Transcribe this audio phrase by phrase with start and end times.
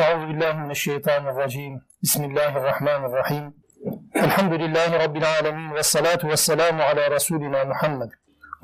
[0.00, 1.80] Euzubillahimineşşeytanirracim.
[2.02, 3.54] Bismillahirrahmanirrahim.
[4.14, 8.10] Elhamdülillahi Rabbil alemin ve salatu ve selamu ala Resulina Muhammed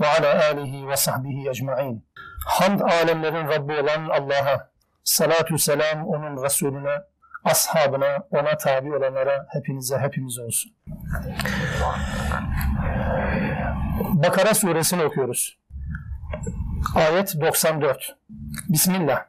[0.01, 2.07] ve ala alihi ve sahbihi ecmain.
[2.47, 4.71] Hamd alemlerin Rabbi olan Allah'a,
[5.05, 7.03] salatu selam onun Resulüne,
[7.45, 10.73] ashabına, ona tabi olanlara hepinize hepimiz olsun.
[13.99, 15.59] Bakara suresini okuyoruz.
[16.95, 18.17] Ayet 94.
[18.69, 19.25] Bismillah.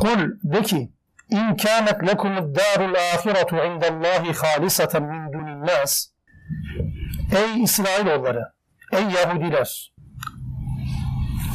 [0.00, 0.90] Kul de ki
[1.29, 6.07] İn kânet lekumud dârul âhiretu indallâhi hâliseten min dunin nâs.
[7.35, 8.53] Ey İsrailoğulları,
[8.93, 9.93] ey Yahudiler,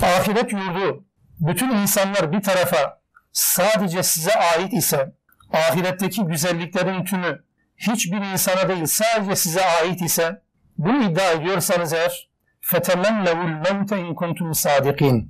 [0.02, 1.04] ahiret yurdu,
[1.40, 3.00] bütün insanlar bir tarafa
[3.32, 5.14] sadece size ait ise,
[5.52, 7.44] ahiretteki güzelliklerin tümü
[7.76, 10.42] hiçbir insana değil sadece size ait ise,
[10.78, 12.28] bunu iddia ediyorsanız eğer,
[12.62, 15.26] فَتَمَنَّوُ الْمَوْتَ اِنْ كُنْتُمْ صَادِقِينَ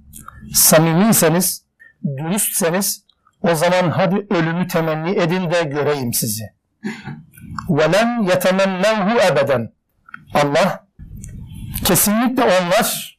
[0.55, 1.65] Samimiyseniz,
[2.17, 3.05] dürüstseniz,
[3.43, 6.45] o zaman hadi ölümü temenni edin de göreyim sizi.
[7.69, 9.73] وَلَنْ يَتَمَنَّوْهُ ebeden.
[10.35, 10.87] Allah,
[11.85, 13.19] kesinlikle onlar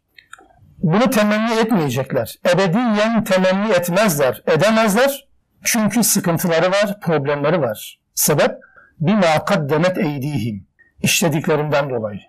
[0.78, 2.36] bunu temenni etmeyecekler.
[2.54, 5.28] Ebediyen temenni etmezler, edemezler.
[5.64, 8.00] Çünkü sıkıntıları var, problemleri var.
[8.14, 8.52] Sebep,
[9.00, 10.68] bima kaddemet eydihim.
[11.02, 12.20] İşlediklerinden dolayı.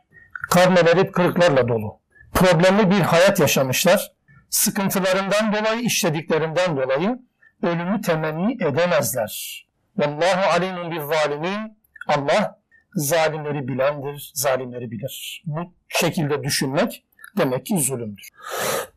[0.50, 2.00] Karneleri kırıklarla dolu.
[2.34, 4.12] Problemli bir hayat yaşamışlar.
[4.50, 7.18] Sıkıntılarından dolayı, işlediklerinden dolayı
[7.61, 9.65] ölümü temenni edemezler.
[9.97, 11.77] Vallahu alimun bir zalimin.
[12.07, 12.61] Allah
[12.93, 15.43] zalimleri bilendir, zalimleri bilir.
[15.45, 17.05] Bu şekilde düşünmek
[17.37, 18.29] demek ki zulümdür.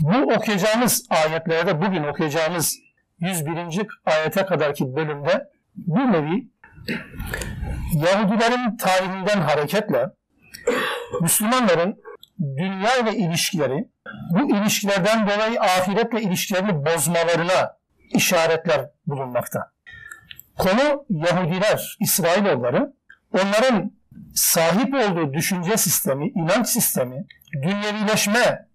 [0.00, 2.78] Bu okuyacağımız ayetlerde, bugün okuyacağımız
[3.20, 3.86] 101.
[4.04, 6.48] ayete kadarki bölümde bir nevi
[7.94, 10.06] Yahudilerin tarihinden hareketle
[11.20, 12.02] Müslümanların
[12.40, 13.88] dünya ile ilişkileri,
[14.30, 17.76] bu ilişkilerden dolayı ahiretle ilişkilerini bozmalarına
[18.14, 19.72] işaretler bulunmakta.
[20.58, 22.92] Konu Yahudiler, İsrailoğulları,
[23.32, 23.92] onların
[24.34, 27.26] sahip olduğu düşünce sistemi, inanç sistemi,
[27.62, 28.68] dünyevileşme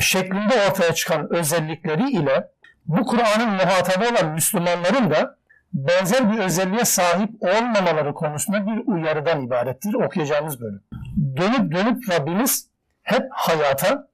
[0.00, 2.48] şeklinde ortaya çıkan özellikleri ile
[2.86, 5.38] bu Kur'an'ın muhatabı olan Müslümanların da
[5.72, 10.82] benzer bir özelliğe sahip olmamaları konusunda bir uyarıdan ibarettir okuyacağımız bölüm.
[11.36, 12.68] Dönüp dönüp Rabbimiz
[13.08, 14.08] hep hayata,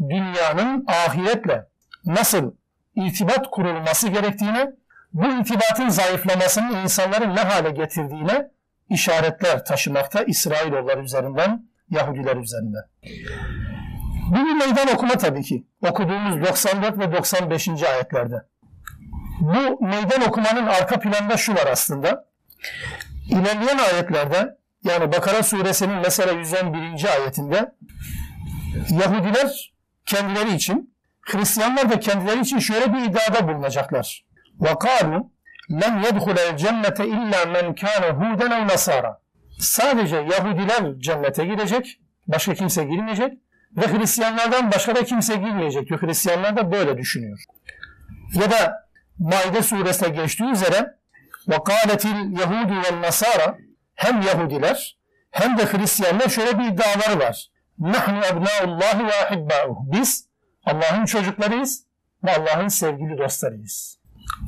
[0.00, 1.66] dünyanın ahiretle
[2.04, 2.52] nasıl
[2.94, 4.72] irtibat kurulması gerektiğine,
[5.12, 8.50] bu irtibatın zayıflamasının insanları ne hale getirdiğine
[8.90, 12.82] işaretler taşımakta İsrailoğulları üzerinden, Yahudiler üzerinden.
[14.30, 15.66] Bu bir meydan okuma tabii ki.
[15.90, 17.68] Okuduğumuz 94 ve 95.
[17.68, 18.46] ayetlerde.
[19.40, 22.28] Bu meydan okumanın arka planında şu var aslında.
[23.28, 27.04] İlerleyen ayetlerde yani Bakara suresinin mesela 111.
[27.04, 27.72] ayetinde
[28.89, 29.73] Yahudiler
[30.05, 34.25] kendileri için, Hristiyanlar da kendileri için şöyle bir iddiada bulunacaklar.
[34.59, 35.23] وَقَالُوا
[35.69, 39.15] لَنْ يَدْخُلَ الْجَنَّةَ اِلَّا مَنْ كَانَ هُودًا اَوْ نَصَارًا
[39.59, 43.33] Sadece Yahudiler cennete girecek, başka kimse girmeyecek
[43.77, 46.01] ve Hristiyanlardan başka da kimse girmeyecek diyor.
[46.01, 47.43] Hristiyanlar da böyle düşünüyor.
[48.33, 48.87] Ya da
[49.19, 50.95] Maide suresine geçtiği üzere
[51.47, 53.55] وَقَالَتِ الْيَهُودُ وَالنَّصَارَ
[53.95, 54.97] Hem Yahudiler
[55.31, 57.47] hem de Hristiyanlar şöyle bir iddiaları var.
[57.78, 59.92] Nahnu ebnaullahi ve ahibba'uhu.
[59.92, 60.28] Biz
[60.64, 61.84] Allah'ın çocuklarıyız
[62.24, 63.98] ve Allah'ın sevgili dostlarıyız.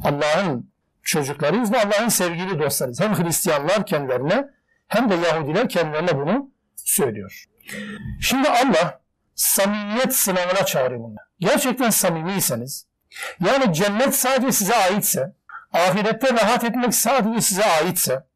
[0.05, 3.01] Allah'ın çocuklarıyız ve Allah'ın sevgili dostlarıyız.
[3.01, 4.45] Hem Hristiyanlar kendilerine
[4.89, 7.45] hem de Yahudiler kendilerine bunu söylüyor.
[8.21, 9.01] Şimdi Allah
[9.35, 11.17] samimiyet sınavına çağırıyor bunu.
[11.39, 12.87] Gerçekten samimiyseniz,
[13.47, 15.33] yani cennet sadece size aitse,
[15.73, 18.27] ahirette rahat etmek sadece size aitse,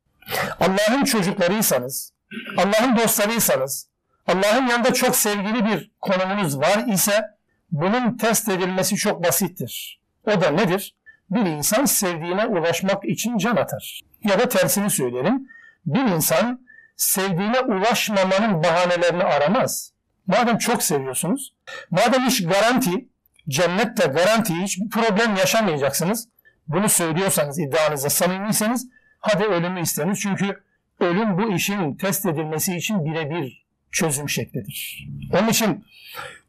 [0.61, 2.13] Allah'ın çocuklarıysanız,
[2.57, 3.89] Allah'ın dostlarıysanız,
[4.27, 7.25] Allah'ın yanında çok sevgili bir konumunuz var ise,
[7.71, 10.01] bunun test edilmesi çok basittir.
[10.27, 10.95] O da nedir?
[11.31, 14.01] Bir insan sevdiğine ulaşmak için can atar.
[14.25, 15.49] Ya da tersini söyleyelim.
[15.87, 19.93] Bir insan sevdiğine ulaşmamanın bahanelerini aramaz.
[20.27, 21.55] Madem çok seviyorsunuz,
[21.91, 23.09] madem iş garanti,
[23.49, 26.29] cennette garanti, hiçbir problem yaşamayacaksınız.
[26.69, 28.89] Bunu söylüyorsanız, iddianıza samimiyseniz,
[29.21, 30.21] hadi ölümü isteniz.
[30.21, 30.63] Çünkü
[31.01, 33.64] ölüm bu işin test edilmesi için birebir
[33.95, 35.09] çözüm şeklidir.
[35.33, 35.85] Onun için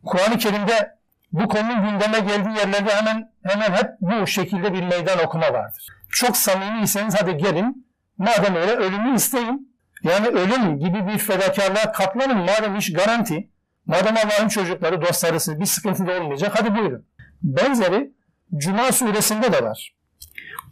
[0.05, 0.95] Kur'an-ı Kerim'de
[1.31, 5.87] bu konunun gündeme geldiği yerlerde hemen hemen hep bu şekilde bir meydan okuma vardır.
[6.09, 7.87] Çok samimiyseniz hadi gelin,
[8.17, 9.75] madem öyle ölümü isteyin.
[10.03, 13.49] Yani ölüm gibi bir fedakarlığa katlanın madem iş garanti.
[13.85, 17.05] Madem Allah'ın çocukları, dostlarısı bir sıkıntı da olmayacak hadi buyurun.
[17.43, 18.11] Benzeri
[18.57, 19.95] Cuma suresinde de var.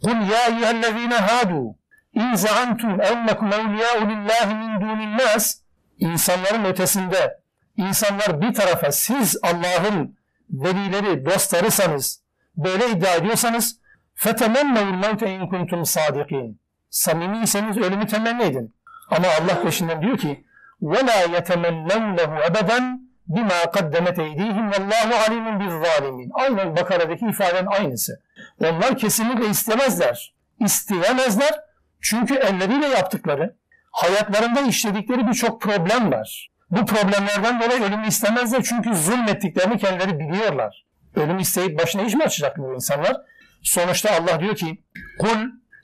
[0.02, 1.76] Kul ya eyyühellezine hadu
[2.12, 5.63] in zaantum ennekum evliyâ'u lillahi min dûnin nas
[5.97, 7.39] İnsanların ötesinde
[7.77, 10.17] insanlar bir tarafa siz Allah'ın
[10.49, 12.21] velileri, dostlarısanız
[12.57, 13.79] böyle iddia ediyorsanız
[14.15, 16.53] فَتَمَنَّوُ الْمَوْتَ اِنْ كُنْتُمْ صَادِقِينَ
[16.89, 18.75] Samimiyseniz ölümü temenni edin.
[19.09, 20.45] Ama Allah peşinden diyor ki
[20.81, 22.99] وَلَا يَتَمَنَّوْنَهُ اَبَدًا
[23.29, 28.21] بِمَا قَدَّمَتْ اَيْد۪يهِمْ وَاللّٰهُ عَلِيمٌ بِالظَّالِمِينَ Aynen Bakara'daki ifadenin aynısı.
[28.59, 30.33] Onlar kesinlikle istemezler.
[30.59, 31.59] İsteyemezler.
[32.01, 33.55] Çünkü elleriyle yaptıkları,
[33.93, 36.49] hayatlarında işledikleri birçok problem var.
[36.71, 40.85] Bu problemlerden dolayı ölümü istemezler çünkü zulmettiklerini kendileri biliyorlar.
[41.15, 43.17] Ölüm isteyip başına iş mi açacak bu insanlar?
[43.63, 44.83] Sonuçta Allah diyor ki
[45.19, 45.37] kul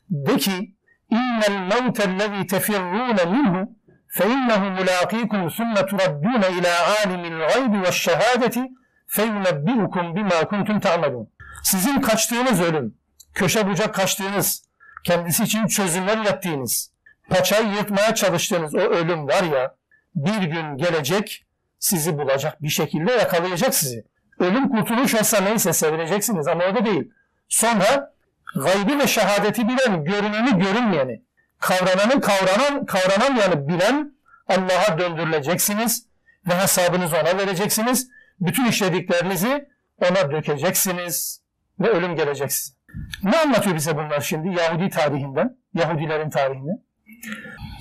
[0.09, 0.75] de ki
[1.09, 3.75] innel mevtellezî tefirrûne minhu
[4.17, 8.55] فَاِنَّهُ مُلَاقِيكُمْ ثُمَّ تُرَدُّونَ اِلَى عَالِمِ الْغَيْبِ وَالشَّهَادَةِ
[9.15, 11.27] فَيُنَبِّئُكُمْ بِمَا كُنْتُمْ تَعْمَلُونَ
[11.63, 12.97] Sizin kaçtığınız ölüm,
[13.33, 14.65] köşe bucak kaçtığınız,
[15.03, 16.88] kendisi için çözümler yaptığınız,
[17.30, 19.74] paçayı yırtmaya çalıştığınız o ölüm var ya,
[20.14, 21.46] bir gün gelecek,
[21.78, 24.04] sizi bulacak, bir şekilde yakalayacak sizi.
[24.38, 27.10] Ölüm kurtuluş olsa neyse sevineceksiniz ama da değil.
[27.48, 28.14] Sonra
[28.54, 31.22] gaybi ve şehadeti bilen, görüneni görünmeyeni,
[31.58, 34.14] kavrananı kavranan, kavranamayanı bilen
[34.48, 36.06] Allah'a döndürüleceksiniz
[36.48, 38.08] ve hesabınızı ona vereceksiniz.
[38.40, 39.68] Bütün işlediklerinizi
[39.98, 41.42] ona dökeceksiniz
[41.80, 42.74] ve ölüm gelecek size.
[43.22, 46.89] Ne anlatıyor bize bunlar şimdi Yahudi tarihinden, Yahudilerin tarihinden?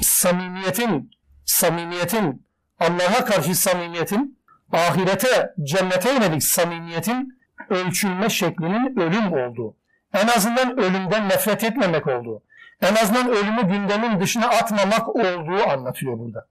[0.02, 1.12] Samimiyetin,
[1.46, 2.46] samimiyetin,
[2.80, 4.40] Allah'a karşı samimiyetin,
[4.72, 7.40] ahirete, cennete yönelik samimiyetin
[7.70, 9.76] ölçülme şeklinin ölüm olduğu.
[10.14, 12.44] En azından ölümden nefret etmemek olduğu.
[12.82, 16.48] En azından ölümü gündemin dışına atmamak olduğu anlatıyor burada.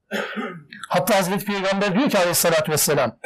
[0.88, 3.16] Hatta Hazreti Peygamber diyor ki aleyhissalatü vesselam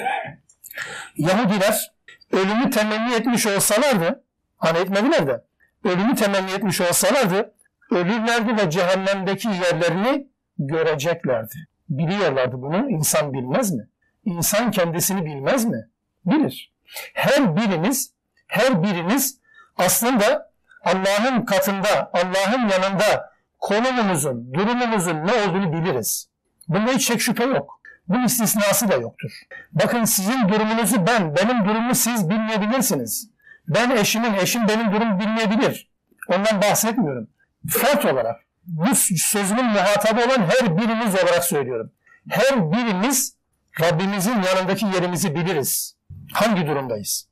[1.17, 1.93] Yahudiler
[2.32, 4.25] ölümü temenni etmiş olsalardı
[4.59, 5.44] hani etmediler de
[5.85, 7.55] ölümü temenni etmiş olsalardı
[7.94, 10.26] ölürlerdi ve cehennemdeki yerlerini
[10.58, 11.54] göreceklerdi.
[11.88, 12.90] Biliyorlardı bunu.
[12.90, 13.88] İnsan bilmez mi?
[14.24, 15.88] İnsan kendisini bilmez mi?
[16.26, 16.72] Bilir.
[17.14, 18.12] Her biriniz,
[18.46, 19.38] her biriniz
[19.76, 20.52] aslında
[20.84, 26.28] Allah'ın katında, Allah'ın yanında konumumuzun, durumumuzun ne olduğunu biliriz.
[26.68, 27.80] Bunda hiç şek şüphe yok.
[28.08, 29.42] Bunun istisnası da yoktur.
[29.72, 33.30] Bakın sizin durumunuzu ben, benim durumumu siz bilmeyebilirsiniz.
[33.68, 35.90] Ben eşimin, eşim benim durumumu bilmeyebilir.
[36.28, 37.28] Ondan bahsetmiyorum.
[37.69, 41.93] Fert olarak, bu sözümün muhatabı olan her birimiz olarak söylüyorum.
[42.29, 43.37] Her birimiz
[43.81, 45.97] Rabbimizin yanındaki yerimizi biliriz.
[46.32, 47.29] Hangi durumdayız?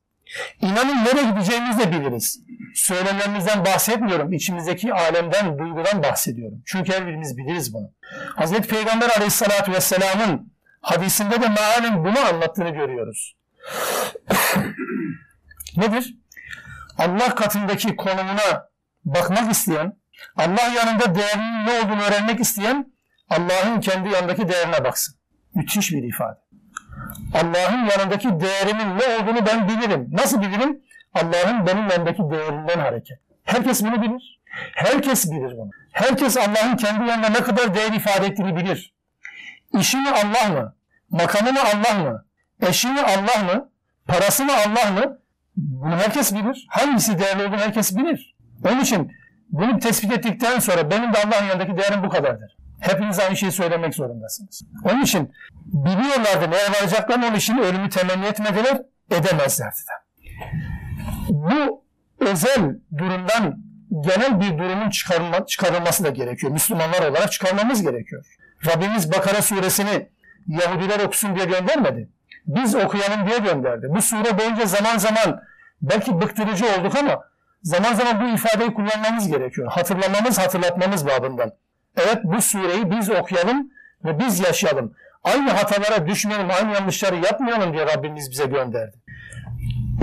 [0.60, 2.40] İnanın nereye gideceğimizi de biliriz.
[2.74, 4.32] Söylemlerimizden bahsetmiyorum.
[4.32, 6.62] İçimizdeki alemden, duygudan bahsediyorum.
[6.66, 7.90] Çünkü her birimiz biliriz bunu.
[8.36, 13.36] Hazreti Peygamber aleyhissalatü vesselamın hadisinde de mealen bunu anlattığını görüyoruz.
[15.76, 16.14] Nedir?
[16.98, 18.68] Allah katındaki konumuna
[19.04, 19.99] bakmak isteyen,
[20.36, 22.92] Allah yanında değerinin ne olduğunu öğrenmek isteyen,
[23.30, 25.14] Allah'ın kendi yanındaki değerine baksın.
[25.54, 26.38] Müthiş bir ifade.
[27.34, 30.08] Allah'ın yanındaki değerimin ne olduğunu ben bilirim.
[30.12, 30.80] Nasıl bilirim?
[31.14, 33.18] Allah'ın benim yanındaki değerinden hareket.
[33.44, 34.40] Herkes bunu bilir.
[34.74, 35.70] Herkes bilir bunu.
[35.92, 38.94] Herkes Allah'ın kendi yanında ne kadar değer ifade ettiğini bilir.
[39.78, 40.74] İşini Allah mı?
[41.10, 42.24] Makamını Allah mı?
[42.60, 43.70] Eşini Allah mı?
[44.08, 45.18] Parasını Allah mı?
[45.56, 46.66] Bunu herkes bilir.
[46.68, 48.36] Hangisi değerli olduğunu herkes bilir.
[48.64, 49.12] Onun için
[49.52, 52.56] bunu tespit ettikten sonra benim de Allah'ın yanındaki değerim bu kadardır.
[52.80, 54.62] Hepiniz aynı şeyi söylemek zorundasınız.
[54.84, 55.32] Onun için
[55.66, 60.00] biliyorlardı neye varacaklarını onun için ölümü temenni etmediler, edemezlerdi de.
[61.28, 61.84] Bu
[62.20, 63.58] özel durumdan
[63.90, 66.52] genel bir durumun çıkarılma, çıkarılması da gerekiyor.
[66.52, 68.24] Müslümanlar olarak çıkarmamız gerekiyor.
[68.66, 70.08] Rabbimiz Bakara suresini
[70.46, 72.08] Yahudiler okusun diye göndermedi.
[72.46, 73.86] Biz okuyalım diye gönderdi.
[73.90, 75.42] Bu sure boyunca zaman zaman
[75.82, 77.24] belki bıktırıcı olduk ama
[77.62, 79.72] zaman zaman bu ifadeyi kullanmamız gerekiyor.
[79.72, 81.52] Hatırlamamız, hatırlatmamız babından.
[81.96, 83.70] Evet bu sureyi biz okuyalım
[84.04, 84.94] ve biz yaşayalım.
[85.24, 88.96] Aynı hatalara düşmeyelim, aynı yanlışları yapmayalım diye Rabbimiz bize gönderdi.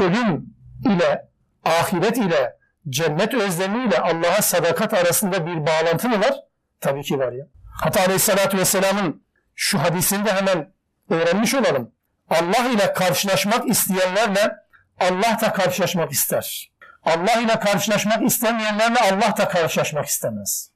[0.02, 0.46] Ölüm
[0.86, 1.26] ile,
[1.66, 2.58] ahiret ile,
[2.90, 6.36] cennet özlemi ile Allah'a sadakat arasında bir bağlantı mı var?
[6.82, 7.46] Tabii ki var ya.
[7.74, 9.24] Hatta Aleyhisselatü Vesselam'ın
[9.56, 10.74] şu hadisinde hemen
[11.10, 11.92] öğrenmiş olalım.
[12.30, 14.56] Allah ile karşılaşmak isteyenlerle
[15.00, 16.72] Allah da karşılaşmak ister.
[17.08, 20.72] Allah ile karşılaşmak istemeyenlerle Allah da karşılaşmak istemez.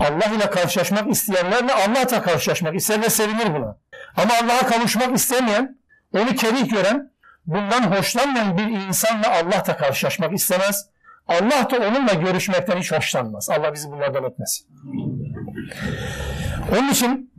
[0.00, 3.76] Allah ile karşılaşmak isteyenlerle Allah da karşılaşmak ister ve sevinir buna.
[4.16, 5.78] Ama Allah'a kavuşmak istemeyen,
[6.12, 7.10] onu kerih gören,
[7.46, 10.88] bundan hoşlanmayan bir insanla Allah da karşılaşmak istemez.
[11.28, 13.50] Allah da onunla görüşmekten hiç hoşlanmaz.
[13.50, 14.66] Allah bizi bunlardan etmesin.
[16.72, 17.32] Onun için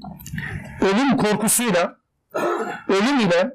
[0.82, 1.96] ölüm korkusuyla,
[2.88, 3.54] ölüm ile,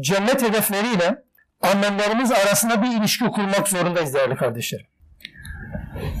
[0.00, 1.22] cennet hedefleriyle
[1.60, 4.86] annemlerimiz arasında bir ilişki kurmak zorundayız değerli kardeşlerim.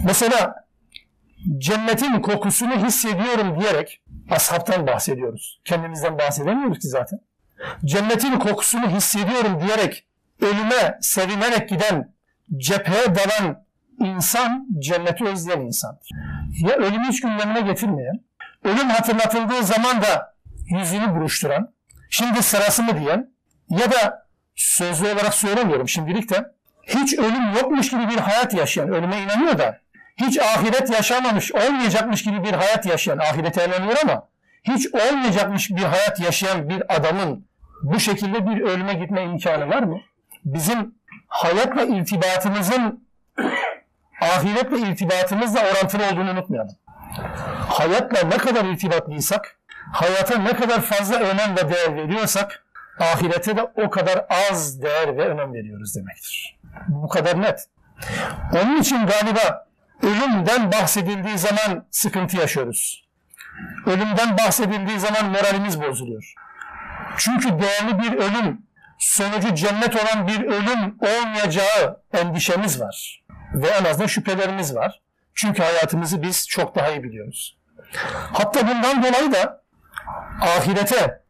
[0.04, 0.54] Mesela
[1.58, 5.60] cennetin kokusunu hissediyorum diyerek ashabtan bahsediyoruz.
[5.64, 7.20] Kendimizden bahsedemiyoruz ki zaten.
[7.84, 10.06] Cennetin kokusunu hissediyorum diyerek
[10.40, 12.12] ölüme sevinerek giden,
[12.56, 13.64] cepheye dalan
[13.98, 16.08] insan cenneti özleyen insandır.
[16.60, 18.20] Ya ölümü hiç gündemine getirmeyen,
[18.64, 20.34] ölüm hatırlatıldığı zaman da
[20.78, 21.72] yüzünü buruşturan,
[22.10, 23.30] şimdi sırası mı diyen
[23.68, 24.26] ya da
[24.60, 26.52] sözlü olarak söylemiyorum şimdilik de
[26.82, 29.78] hiç ölüm yokmuş gibi bir hayat yaşayan, ölüme inanıyor da
[30.16, 34.28] hiç ahiret yaşamamış, olmayacakmış gibi bir hayat yaşayan, ahirete inanıyor ama
[34.64, 37.46] hiç olmayacakmış bir hayat yaşayan bir adamın
[37.82, 40.00] bu şekilde bir ölüme gitme imkanı var mı?
[40.44, 40.94] Bizim
[41.28, 43.04] hayatla irtibatımızın
[44.20, 46.76] ahiretle irtibatımızla orantılı olduğunu unutmayalım.
[47.68, 49.58] Hayatla ne kadar irtibatlıysak,
[49.92, 52.64] hayata ne kadar fazla önem ve değer veriyorsak,
[53.00, 56.58] ahirete de o kadar az değer ve önem veriyoruz demektir.
[56.88, 57.66] Bu kadar net.
[58.52, 59.66] Onun için galiba
[60.02, 63.08] ölümden bahsedildiği zaman sıkıntı yaşıyoruz.
[63.86, 66.34] Ölümden bahsedildiği zaman moralimiz bozuluyor.
[67.16, 68.62] Çünkü değerli bir ölüm,
[68.98, 73.24] sonucu cennet olan bir ölüm olmayacağı endişemiz var.
[73.54, 75.00] Ve en azından şüphelerimiz var.
[75.34, 77.58] Çünkü hayatımızı biz çok daha iyi biliyoruz.
[78.32, 79.62] Hatta bundan dolayı da
[80.40, 81.20] ahirete,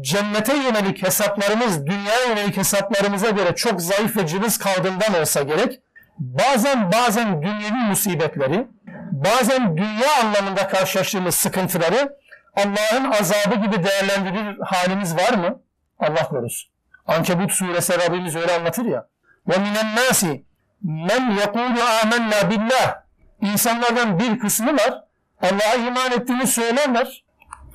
[0.00, 5.80] cennete yönelik hesaplarımız, dünyaya yönelik hesaplarımıza göre çok zayıf ve cılız kaldığından olsa gerek,
[6.18, 8.66] bazen bazen dünyevi musibetleri,
[9.12, 12.16] bazen dünya anlamında karşılaştığımız sıkıntıları
[12.56, 15.60] Allah'ın azabı gibi değerlendirir halimiz var mı?
[15.98, 16.70] Allah korusun.
[17.06, 19.06] Ankebut suresi Rabbimiz öyle anlatır ya.
[19.48, 20.44] Ve minen nasi
[20.82, 23.02] men yekulu amennâ billah.
[23.40, 25.04] İnsanlardan bir kısmı var.
[25.42, 27.24] Allah'a iman ettiğini söylerler.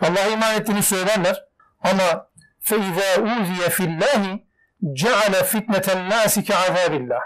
[0.01, 1.43] Allah'a iman ettiğini söylerler.
[1.84, 2.26] Ama
[2.68, 4.22] فَاِذَا اُوذِيَ فِي اللّٰهِ
[5.02, 7.22] جَعَلَ فِتْنَةَ النَّاسِ كَعَذَابِ اللّٰهِ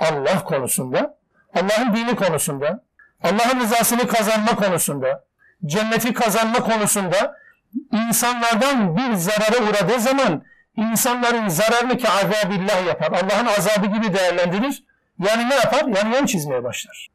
[0.00, 1.18] Allah konusunda,
[1.54, 2.84] Allah'ın dini konusunda,
[3.22, 5.24] Allah'ın rızasını kazanma konusunda,
[5.66, 7.36] cenneti kazanma konusunda
[7.92, 10.42] insanlardan bir zarara uğradığı zaman
[10.76, 13.12] insanların zararını ki azabillah yapar.
[13.12, 14.84] Allah'ın azabı gibi değerlendirir.
[15.18, 15.84] Yani ne yapar?
[15.96, 17.08] Yani yön çizmeye başlar.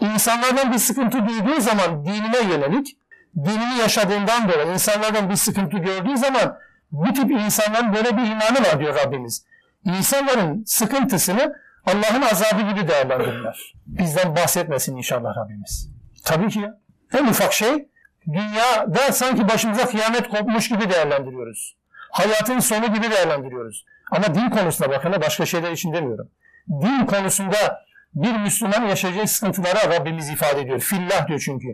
[0.00, 2.96] İnsanlardan bir sıkıntı duyduğu zaman dinine yönelik,
[3.35, 6.57] dinini yaşadığından dolayı insanlardan bir sıkıntı gördüğü zaman
[6.91, 9.45] bu tip insanların böyle bir imanı var diyor Rabbimiz.
[9.85, 13.73] İnsanların sıkıntısını Allah'ın azabı gibi değerlendirirler.
[13.85, 15.89] Bizden bahsetmesin inşallah Rabbimiz.
[16.25, 16.77] Tabii ki ya.
[17.13, 17.87] En ufak şey
[18.27, 21.77] dünyada sanki başımıza kıyamet kopmuş gibi değerlendiriyoruz.
[22.11, 23.85] Hayatın sonu gibi değerlendiriyoruz.
[24.11, 26.29] Ama din konusunda bakın başka şeyler için demiyorum.
[26.69, 30.79] Din konusunda bir Müslüman yaşayacağı sıkıntılara Rabbimiz ifade ediyor.
[30.79, 31.67] Fillah diyor çünkü.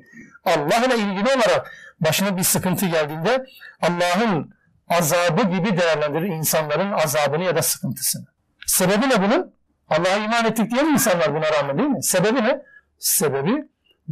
[0.46, 3.46] Allah'la ilgili olarak başına bir sıkıntı geldiğinde
[3.82, 4.53] Allah'ın
[4.89, 8.25] azabı gibi değerlendirir insanların azabını ya da sıkıntısını.
[8.65, 9.53] Sebebi ne bunun?
[9.89, 12.03] Allah'a iman ettik diyen insanlar buna rağmen değil mi?
[12.03, 12.62] Sebebi ne?
[13.00, 13.67] Sebebi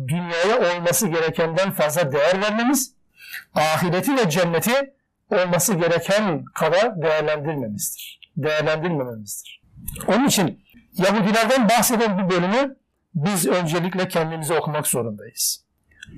[0.08, 2.94] dünyaya olması gerekenden fazla değer vermemiz,
[3.56, 4.94] ahireti ve cenneti
[5.30, 8.20] olması gereken kadar değerlendirmemizdir.
[8.38, 9.62] Değerlendirmememizdir.
[10.08, 10.65] Onun için
[10.98, 12.76] Yahudilerden bahseden bu bölümü
[13.16, 15.66] biz öncelikle kendimize okumak zorundayız.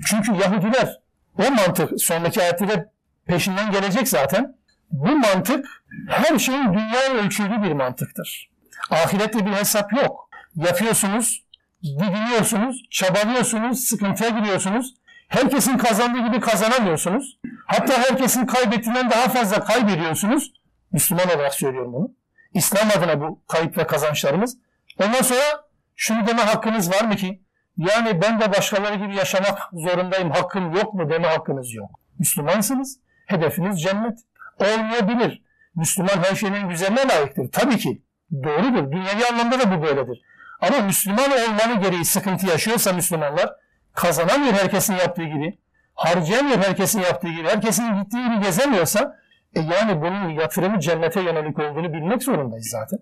[0.05, 0.99] Çünkü Yahudiler
[1.37, 2.89] o mantık sonraki ayette
[3.25, 4.57] peşinden gelecek zaten.
[4.91, 5.65] Bu mantık
[6.09, 8.49] her şeyin dünya ölçüldüğü bir mantıktır.
[8.91, 10.29] Ahirette bir hesap yok.
[10.55, 11.43] Yapıyorsunuz,
[11.83, 14.93] didiniyorsunuz, çabalıyorsunuz, sıkıntıya giriyorsunuz.
[15.27, 17.39] Herkesin kazandığı gibi kazanamıyorsunuz.
[17.65, 20.53] Hatta herkesin kaybettiğinden daha fazla kaybediyorsunuz.
[20.91, 22.11] Müslüman olarak söylüyorum bunu.
[22.53, 24.57] İslam adına bu kayıp ve kazançlarımız.
[25.03, 25.63] Ondan sonra
[25.95, 27.41] şunu deme hakkınız var mı ki?
[27.77, 31.89] Yani ben de başkaları gibi yaşamak zorundayım, hakkım yok mu deme hakkınız yok.
[32.19, 34.17] Müslümansınız, hedefiniz cennet.
[34.59, 35.41] Olmayabilir.
[35.75, 37.51] Müslüman her şeyin güzeline layıktır.
[37.51, 38.01] Tabii ki.
[38.43, 38.91] Doğrudur.
[38.91, 40.21] Dünyevi anlamda da bu böyledir.
[40.61, 43.49] Ama Müslüman olmanı gereği sıkıntı yaşıyorsa Müslümanlar
[43.93, 45.57] kazanamıyor herkesin yaptığı gibi.
[45.93, 47.47] Harcayamıyor herkesin yaptığı gibi.
[47.47, 49.15] Herkesin gittiği gibi gezemiyorsa
[49.55, 52.99] e yani bunun yatırımı cennete yönelik olduğunu bilmek zorundayız zaten.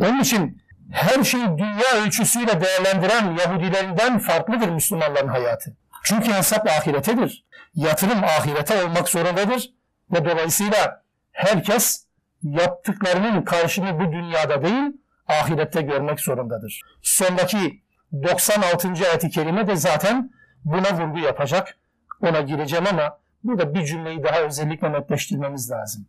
[0.00, 0.62] Onun için
[0.92, 5.76] her şeyi dünya ölçüsüyle değerlendiren Yahudilerinden farklıdır Müslümanların hayatı.
[6.04, 7.44] Çünkü hesap ahiretedir.
[7.74, 9.70] Yatırım ahirete olmak zorundadır.
[10.12, 11.02] Ve dolayısıyla
[11.32, 12.06] herkes
[12.42, 14.92] yaptıklarının karşını bu dünyada değil,
[15.28, 16.80] ahirette görmek zorundadır.
[17.02, 18.88] Sondaki 96.
[18.88, 20.30] ayet-i kerime de zaten
[20.64, 21.78] buna vurgu yapacak.
[22.20, 26.06] Ona gireceğim ama burada bir cümleyi daha özellikle netleştirmemiz lazım.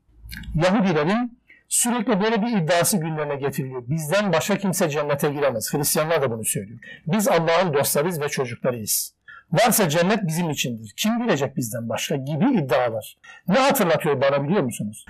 [0.55, 3.83] Yahudilerin sürekli böyle bir iddiası gündeme getiriliyor.
[3.87, 5.73] Bizden başka kimse cennete giremez.
[5.73, 6.79] Hristiyanlar da bunu söylüyor.
[7.07, 9.13] Biz Allah'ın dostlarıyız ve çocuklarıyız.
[9.51, 10.93] Varsa cennet bizim içindir.
[10.97, 13.17] Kim girecek bizden başka gibi iddialar.
[13.47, 15.05] Ne hatırlatıyor bana biliyor musunuz?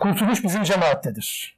[0.00, 1.56] Kurtuluş bizim cemaattedir.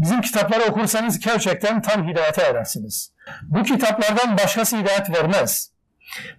[0.00, 3.12] Bizim kitapları okursanız gerçekten tam hidayete erersiniz.
[3.42, 5.70] Bu kitaplardan başkası hidayet vermez.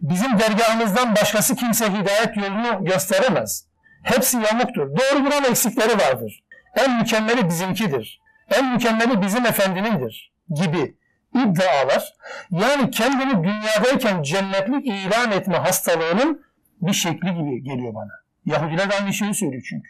[0.01, 3.65] Bizim dergahımızdan başkası kimse hidayet yolunu gösteremez.
[4.03, 4.87] Hepsi yamuktur.
[4.97, 6.43] Doğru bulan eksikleri vardır.
[6.75, 8.21] En mükemmeli bizimkidir.
[8.51, 10.95] en mükemmeli bizim efendinindir gibi
[11.35, 12.13] iddialar
[12.51, 16.45] yani kendini dünyadayken cennetlik ilan etme hastalığının
[16.81, 18.11] bir şekli gibi geliyor bana.
[18.45, 19.89] Yahudiler de aynı şeyi söylüyor çünkü.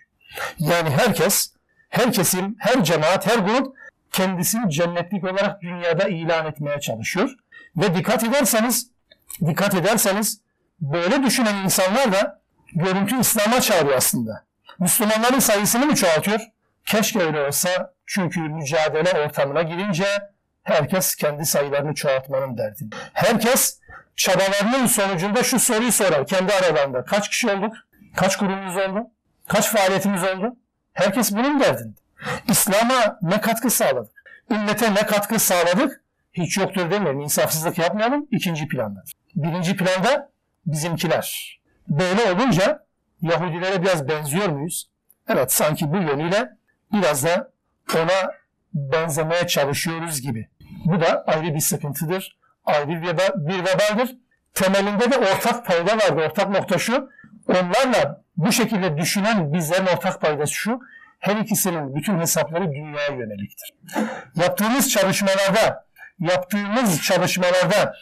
[0.59, 1.53] Yani herkes,
[1.89, 3.75] her kesim, her cemaat, her grup
[4.11, 7.35] kendisini cennetlik olarak dünyada ilan etmeye çalışıyor.
[7.77, 8.91] Ve dikkat ederseniz,
[9.47, 10.41] dikkat ederseniz
[10.81, 12.41] böyle düşünen insanlar da
[12.73, 14.45] görüntü İslam'a çağırıyor aslında.
[14.79, 16.41] Müslümanların sayısını mı çoğaltıyor?
[16.85, 20.05] Keşke öyle olsa çünkü mücadele ortamına girince
[20.63, 22.95] herkes kendi sayılarını çoğaltmanın derdinde.
[23.13, 23.79] Herkes
[24.15, 27.05] çabalarının sonucunda şu soruyu sorar kendi aralarında.
[27.05, 27.73] Kaç kişi olduk?
[28.15, 29.07] Kaç grubumuz oldu?
[29.47, 30.55] Kaç faaliyetimiz oldu?
[30.93, 31.99] Herkes bunun derdinde.
[32.47, 34.23] İslam'a ne katkı sağladık?
[34.51, 36.01] Ümmete ne katkı sağladık?
[36.33, 37.21] Hiç yoktur demeyelim.
[37.21, 38.27] İnsafsızlık yapmayalım.
[38.31, 39.03] İkinci planda.
[39.35, 40.31] Birinci planda
[40.65, 41.59] bizimkiler.
[41.87, 42.85] Böyle olunca
[43.21, 44.89] Yahudilere biraz benziyor muyuz?
[45.27, 46.57] Evet sanki bu yönüyle
[46.95, 47.51] biraz da
[47.95, 48.31] ona
[48.73, 50.47] benzemeye çalışıyoruz gibi.
[50.85, 52.37] Bu da ayrı bir sıkıntıdır.
[52.65, 54.17] Ayrı bir, veba, bir vebaldir.
[54.53, 56.21] Temelinde de ortak payda vardı.
[56.25, 57.09] Ortak nokta şu.
[57.47, 60.79] Onlarla bu şekilde düşünen bizlerin ortak paydası şu.
[61.19, 63.73] Her ikisinin bütün hesapları dünyaya yöneliktir.
[64.35, 65.85] Yaptığımız çalışmalarda
[66.19, 67.95] yaptığımız çalışmalarda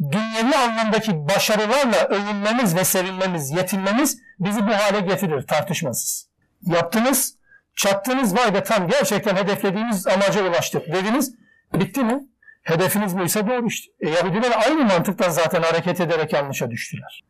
[0.00, 6.28] dünyevi anlamdaki başarılarla övünmemiz ve sevinmemiz, yetinmemiz bizi bu hale getirir tartışmasız.
[6.66, 7.34] Yaptınız,
[7.76, 11.34] çattınız vay be tam gerçekten hedeflediğimiz amaca ulaştık dediniz.
[11.74, 12.20] Bitti mi?
[12.62, 13.92] Hedefiniz buysa doğru işte.
[14.00, 17.24] E, Yahudiler aynı mantıktan zaten hareket ederek yanlışa düştüler.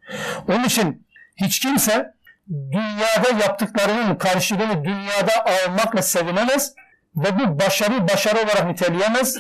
[0.49, 2.15] Onun için hiç kimse
[2.49, 6.75] dünyada yaptıklarının karşılığını dünyada almakla sevinemez
[7.17, 9.39] ve bu başarı başarı olarak niteleyemez.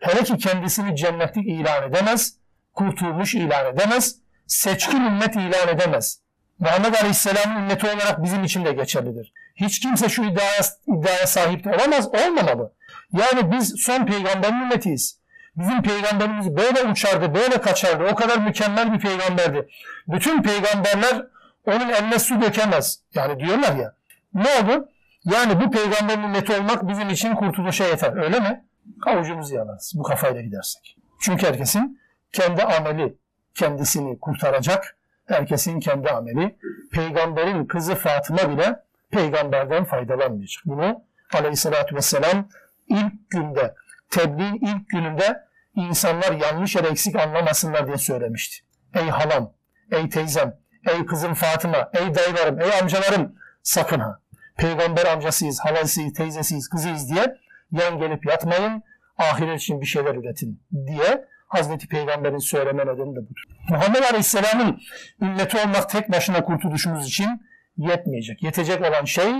[0.00, 2.36] Hele ki kendisini cennetlik ilan edemez,
[2.74, 6.20] kurtulmuş ilan edemez, seçkin ümmet ilan edemez.
[6.58, 9.32] Muhammed Aleyhisselam'ın ümmeti olarak bizim için de geçerlidir.
[9.56, 12.72] Hiç kimse şu iddiaya, iddiaya sahip olamaz, olmamalı.
[13.12, 15.18] Yani biz son peygamberin ümmetiyiz.
[15.56, 18.04] Bizim peygamberimiz böyle uçardı, böyle kaçardı.
[18.12, 19.68] O kadar mükemmel bir peygamberdi.
[20.08, 21.26] Bütün peygamberler
[21.66, 23.00] onun eline su dökemez.
[23.14, 23.94] Yani diyorlar ya.
[24.34, 24.88] Ne oldu?
[25.24, 28.16] Yani bu peygamberin ümmeti olmak bizim için kurtuluşa yeter.
[28.16, 28.64] Öyle mi?
[29.06, 30.96] Avucumuzu yalarız bu kafayla gidersek.
[31.20, 32.00] Çünkü herkesin
[32.32, 33.14] kendi ameli
[33.54, 34.96] kendisini kurtaracak.
[35.26, 36.56] Herkesin kendi ameli.
[36.92, 40.62] Peygamberin kızı Fatıma bile peygamberden faydalanmayacak.
[40.66, 42.48] Bunu aleyhissalatü vesselam
[42.88, 43.74] ilk günde,
[44.10, 48.56] tebliğin ilk gününde insanlar yanlış yere eksik anlamasınlar diye söylemişti.
[48.94, 49.52] Ey halam,
[49.92, 54.20] ey teyzem, ey kızım Fatıma, ey dayılarım, ey amcalarım sakın ha.
[54.56, 57.36] Peygamber amcasıyız, halasıyız, teyzesiyiz, kızıyız diye
[57.72, 58.82] yan gelip yatmayın,
[59.18, 63.42] ahiret için bir şeyler üretin diye Hazreti Peygamber'in söyleme nedeni de budur.
[63.68, 64.80] Muhammed Aleyhisselam'ın
[65.22, 67.42] ümmeti olmak tek başına kurtuluşumuz için
[67.77, 68.43] yetmeyecek.
[68.43, 69.31] Yetecek olan şey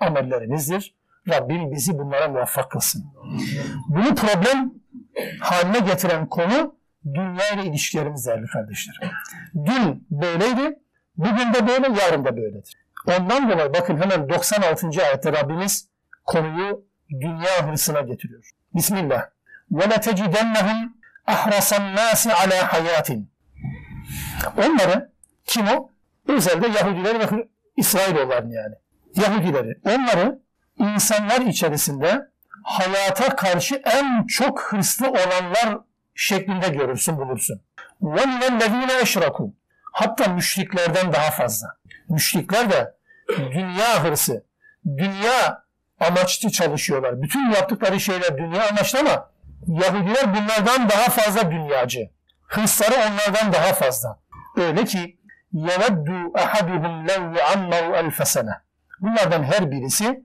[0.00, 0.94] amellerimizdir.
[1.28, 3.04] Rabbim bizi bunlara muvaffak kılsın.
[3.88, 4.74] Bunu problem
[5.40, 9.10] haline getiren konu dünya ile ilişkilerimiz değerli kardeşlerim.
[9.54, 10.78] Dün böyleydi,
[11.16, 12.76] bugün de böyle, yarın da böyledir.
[13.06, 14.88] Ondan dolayı bakın hemen 96.
[15.06, 15.88] ayette Rabbimiz
[16.24, 18.50] konuyu dünya hırsına getiriyor.
[18.74, 19.26] Bismillah.
[19.72, 20.88] وَلَتَجِدَنَّهُمْ
[21.28, 23.24] اَحْرَسَ النَّاسِ عَلَى حَيَاتٍ
[24.58, 25.12] Onları,
[25.46, 25.90] kim o?
[26.28, 28.74] Özellikle Yahudiler ve İsrailoğulların yani.
[29.16, 29.78] Yahudileri.
[29.84, 30.38] Onları
[30.78, 32.28] insanlar içerisinde
[32.62, 35.78] hayata karşı en çok hırslı olanlar
[36.14, 37.60] şeklinde görürsün, bulursun.
[38.02, 39.50] وَالَّذ۪ينَ اَشْرَكُوا
[39.92, 41.68] Hatta müşriklerden daha fazla.
[42.08, 42.94] Müşrikler de
[43.38, 44.44] dünya hırsı,
[44.86, 45.64] dünya
[46.00, 47.22] amaçlı çalışıyorlar.
[47.22, 49.30] Bütün yaptıkları şeyler dünya amaçlı ama
[49.66, 52.10] Yahudiler bunlardan daha fazla dünyacı.
[52.46, 54.18] Hırsları onlardan daha fazla.
[54.56, 55.17] Öyle ki
[55.54, 56.08] يَوَدُّ
[56.44, 58.18] اَحَدُهُمْ لَوْ يَعَمَّرُ اَلْفَ
[59.00, 60.24] Bunlardan her birisi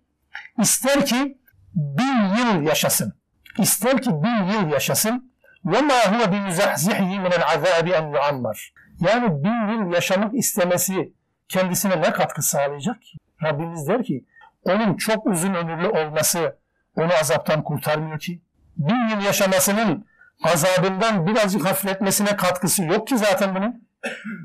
[0.57, 1.37] ister ki
[1.73, 3.13] bin yıl yaşasın.
[3.57, 5.33] İster ki bin yıl yaşasın.
[5.65, 11.13] وَمَا هُوَ بِمُزَحْزِحِهِ مِنَ الْعَذَابِ اَنْ يُعَمَّرْ Yani bin yıl yaşamak istemesi
[11.47, 13.17] kendisine ne katkı sağlayacak ki?
[13.43, 14.25] Rabbimiz der ki
[14.63, 16.59] onun çok uzun ömürlü olması
[16.95, 18.41] onu azaptan kurtarmıyor ki.
[18.77, 20.05] Bin yıl yaşamasının
[20.43, 23.82] azabından birazcık hafifletmesine katkısı yok ki zaten bunun.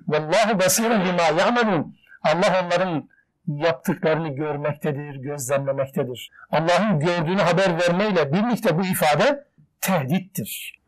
[0.08, 1.96] Vallahu basiren bima ya'melun.
[2.24, 3.10] Allah onların
[3.48, 6.32] yaptıklarını görmektedir, gözlemlemektedir.
[6.52, 9.44] Allah'ın gördüğünü haber vermeyle birlikte bu ifade
[9.82, 10.82] tehdittir.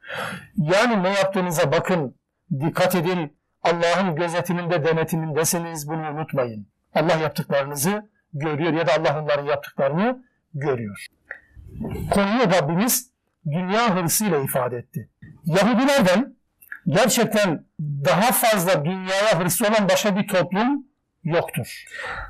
[0.57, 2.15] Yani ne yaptığınıza bakın,
[2.59, 3.37] dikkat edin.
[3.63, 5.87] Allah'ın gözetiminde, denetimindesiniz.
[5.87, 6.67] Bunu unutmayın.
[6.95, 11.05] Allah yaptıklarınızı görüyor ya da Allah onların yaptıklarını görüyor.
[12.11, 13.11] Konuyu Rabbimiz
[13.45, 15.09] dünya hırsıyla ifade etti.
[15.45, 16.35] Yahudilerden
[16.86, 20.84] gerçekten daha fazla dünyaya hırsı olan başka bir toplum
[21.24, 21.84] yoktur.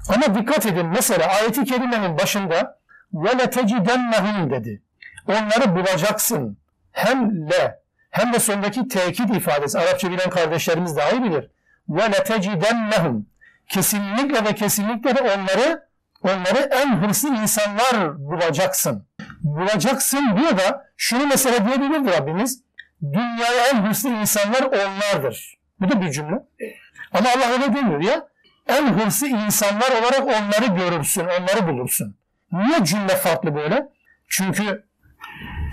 [0.08, 2.78] Ama dikkat edin mesela ayeti kerimenin başında
[3.14, 4.82] وَلَتَجِدَنَّهُمْ dedi.
[5.26, 6.58] onları bulacaksın.
[6.92, 9.78] Hem le hem de sondaki tekit ifadesi.
[9.78, 11.50] Arapça bilen kardeşlerimiz daha iyi bilir.
[11.88, 13.26] Ve letecidennehum.
[13.68, 15.86] Kesinlikle ve kesinlikle de onları
[16.22, 19.06] onları en hırslı insanlar bulacaksın.
[19.40, 22.62] Bulacaksın diyor da şunu mesela diyebilir Rabbimiz.
[23.01, 25.57] Dünyaya en hırslı insanlar onlardır.
[25.79, 26.43] Bu da bir cümle.
[27.13, 28.27] Ama Allah öyle demiyor ya.
[28.67, 32.15] En hırslı insanlar olarak onları görürsün, onları bulursun.
[32.51, 33.89] Niye cümle farklı böyle?
[34.27, 34.83] Çünkü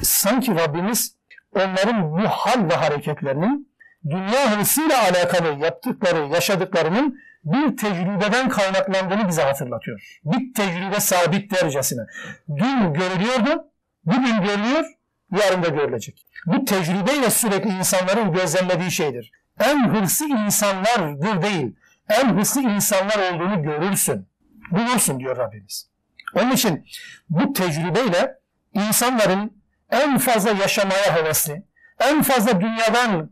[0.03, 1.15] sanki Rabbimiz
[1.55, 3.69] onların bu hal ve hareketlerinin
[4.11, 10.21] dünya hırsıyla alakalı yaptıkları, yaşadıklarının bir tecrübeden kaynaklandığını bize hatırlatıyor.
[10.25, 12.03] Bir tecrübe sabit dercesine.
[12.49, 13.65] Dün görülüyordu,
[14.05, 14.85] bugün görülüyor,
[15.33, 16.27] yarın da görülecek.
[16.47, 19.33] Bu tecrübeyle sürekli insanların gözlemlediği şeydir.
[19.61, 21.77] En hırslı insanlardır değil,
[22.09, 24.27] en hırslı insanlar olduğunu görürsün.
[24.71, 25.89] Bulursun diyor Rabbimiz.
[26.35, 26.87] Onun için
[27.31, 28.39] bu tecrübeyle
[28.75, 31.63] insanların en fazla yaşamaya hevesli,
[32.01, 33.31] en fazla dünyadan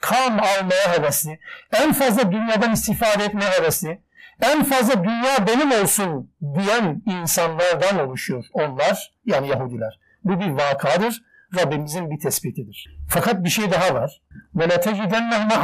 [0.00, 1.40] kan almaya hevesli,
[1.72, 4.00] en fazla dünyadan istifade etmeye hevesli,
[4.42, 9.98] en fazla dünya benim olsun diyen insanlardan oluşuyor onlar, yani Yahudiler.
[10.24, 11.22] Bu bir vakadır.
[11.58, 12.98] Rabbimizin bir tespitidir.
[13.08, 14.20] Fakat bir şey daha var.
[14.54, 15.54] Ve la tecidennehme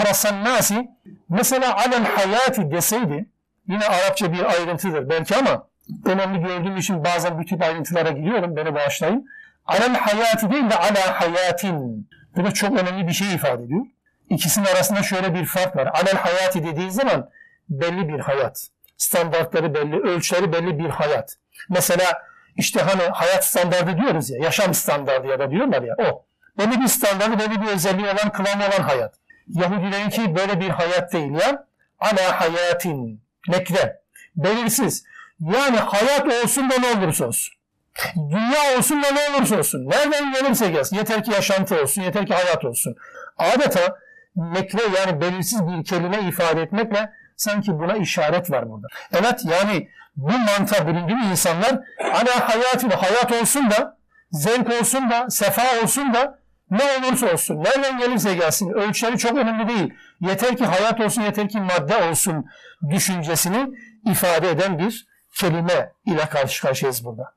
[0.45, 0.88] nasi
[1.29, 3.27] mesela alel hayati deseydi
[3.69, 5.66] yine Arapça bir ayrıntıdır belki ama
[6.05, 8.57] önemli gördüğüm için bazen bu tip ayrıntılara giriyorum.
[8.57, 9.27] Beni bağışlayın.
[9.66, 12.09] Alel hayati değil de ala hayatin.
[12.37, 13.87] Bu da çok önemli bir şey ifade ediyor.
[14.31, 15.87] İkisinin arasında şöyle bir fark var.
[15.87, 17.31] Alel hayati dediği zaman
[17.69, 18.69] belli bir hayat.
[18.97, 21.37] Standartları belli, ölçüleri belli bir hayat.
[21.69, 22.23] Mesela
[22.57, 26.27] işte hani hayat standardı diyoruz ya, yaşam standardı ya da diyorlar ya o.
[26.59, 29.14] Belli bir standardı, belli bir özelliği olan, kıvamı olan hayat.
[29.49, 31.66] Yahudilerinki böyle bir hayat değil ya.
[32.01, 34.01] Ala hayatin, nekre,
[34.37, 35.05] belirsiz.
[35.40, 37.55] Yani hayat olsun da ne olursa olsun.
[38.16, 39.90] Dünya olsun da ne olursa olsun.
[39.90, 40.97] Nereden gelirse gelsin.
[40.97, 42.97] Yeter ki yaşantı olsun, yeter ki hayat olsun.
[43.38, 43.99] Adeta
[44.37, 48.87] nekre yani belirsiz bir kelime ifade etmekle sanki buna işaret var burada.
[49.12, 53.96] Evet yani bu mantığa büründüğü insanlar ana hayatı hayat olsun da
[54.31, 56.38] zevk olsun da sefa olsun da
[56.70, 59.94] ne olursa olsun nereden gelirse gelsin ölçüleri çok önemli değil.
[60.20, 62.46] Yeter ki hayat olsun yeter ki madde olsun
[62.90, 63.68] düşüncesini
[64.07, 67.35] ifade eden bir kelime ile karşı karşıyayız burada.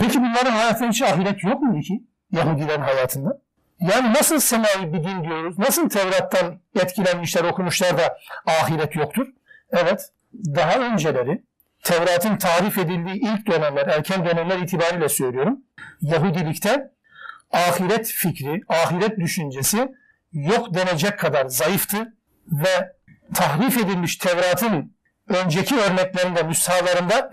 [0.00, 2.04] Peki bunların hayatında hiç ahiret yok mu ki?
[2.32, 3.40] Yahudilerin hayatında.
[3.80, 5.58] Yani nasıl semavi bir din diyoruz?
[5.58, 9.26] Nasıl Tevrat'tan etkilenmişler, okumuşlar da ahiret yoktur?
[9.70, 11.42] Evet, daha önceleri
[11.82, 15.60] Tevrat'ın tarif edildiği ilk dönemler, erken dönemler itibariyle söylüyorum.
[16.00, 16.90] Yahudilikte
[17.50, 19.88] ahiret fikri, ahiret düşüncesi
[20.32, 22.14] yok denecek kadar zayıftı
[22.52, 22.92] ve
[23.34, 24.96] tahrif edilmiş Tevrat'ın
[25.28, 27.30] önceki örneklerinde, müsahalarında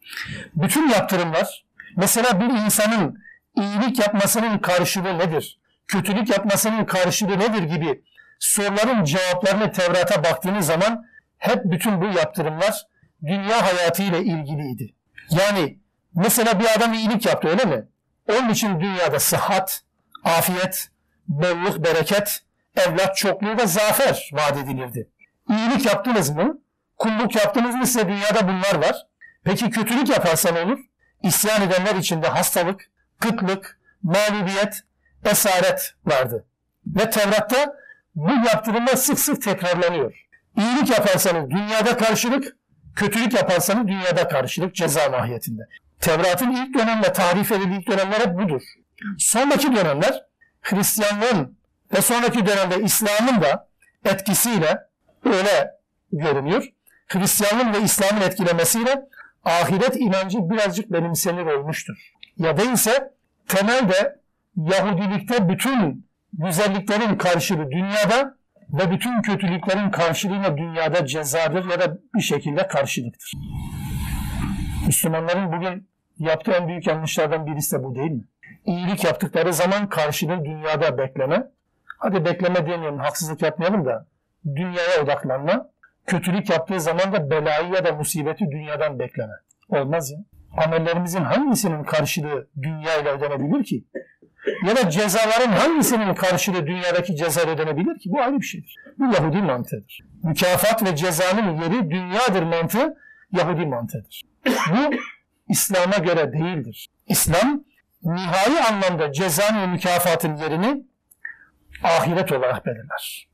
[0.54, 1.64] bütün yaptırımlar,
[1.96, 3.18] mesela bir insanın
[3.56, 5.58] iyilik yapmasının karşılığı nedir?
[5.88, 8.02] kötülük yapmasının karşılığı nedir gibi
[8.38, 11.06] soruların cevaplarını Tevrat'a baktığınız zaman
[11.38, 12.82] hep bütün bu yaptırımlar
[13.24, 14.94] dünya hayatı ile ilgiliydi.
[15.30, 15.78] Yani
[16.14, 17.88] mesela bir adam iyilik yaptı öyle mi?
[18.30, 19.82] Onun için dünyada sıhhat,
[20.24, 20.88] afiyet,
[21.28, 22.40] bolluk, bereket,
[22.76, 25.08] evlat çokluğu ve zafer vaat edilirdi.
[25.50, 26.58] İyilik yaptınız mı?
[26.96, 29.06] Kulluk yaptınız mı size dünyada bunlar var.
[29.44, 30.78] Peki kötülük yaparsan olur?
[31.22, 34.82] İsyan edenler içinde hastalık, kıtlık, mağlubiyet,
[35.24, 36.46] esaret vardı.
[36.86, 37.76] Ve Tevrat'ta
[38.14, 40.26] bu yaptırımlar sık sık tekrarlanıyor.
[40.58, 42.55] İyilik yaparsanız dünyada karşılık,
[42.96, 45.62] kötülük yaparsanız dünyada karşılık ceza mahiyetinde.
[46.00, 48.62] Tevrat'ın ilk dönemle tarif edildiği dönemler hep budur.
[49.18, 50.24] Sonraki dönemler
[50.62, 51.58] Hristiyanlığın
[51.92, 53.68] ve sonraki dönemde İslam'ın da
[54.04, 54.78] etkisiyle
[55.24, 55.70] öyle
[56.12, 56.68] görünüyor.
[57.06, 59.02] Hristiyanlığın ve İslam'ın etkilemesiyle
[59.44, 62.12] ahiret inancı birazcık benimsenir olmuştur.
[62.38, 63.12] Ya değilse
[63.48, 64.20] temelde
[64.56, 68.35] Yahudilikte bütün güzelliklerin karşılığı dünyada
[68.72, 73.32] ve bütün kötülüklerin karşılığına dünyada cezadır ya da bir şekilde karşılıktır.
[74.86, 78.24] Müslümanların bugün yaptığı en büyük yanlışlardan birisi de bu değil mi?
[78.66, 81.46] İyilik yaptıkları zaman karşılığı dünyada bekleme.
[81.98, 84.06] Hadi bekleme diyemeyelim, haksızlık yapmayalım da
[84.46, 85.70] dünyaya odaklanma.
[86.06, 89.32] Kötülük yaptığı zaman da belayı ya da musibeti dünyadan bekleme.
[89.68, 90.18] Olmaz ya.
[90.66, 93.84] Amellerimizin hangisinin karşılığı dünya ile ödenebilir ki?
[94.67, 98.11] ya da cezaların hangisinin karşılığı dünyadaki ceza ödenebilir ki?
[98.11, 98.75] Bu ayrı bir şeydir.
[98.99, 99.99] Bu Yahudi mantığıdır.
[100.23, 102.97] Mükafat ve cezanın yeri dünyadır mantığı
[103.31, 104.21] Yahudi mantığıdır.
[104.45, 104.95] Bu
[105.49, 106.89] İslam'a göre değildir.
[107.07, 107.63] İslam
[108.03, 110.83] nihai anlamda cezanın ve mükafatın yerini
[111.83, 113.27] ahiret olarak belirler.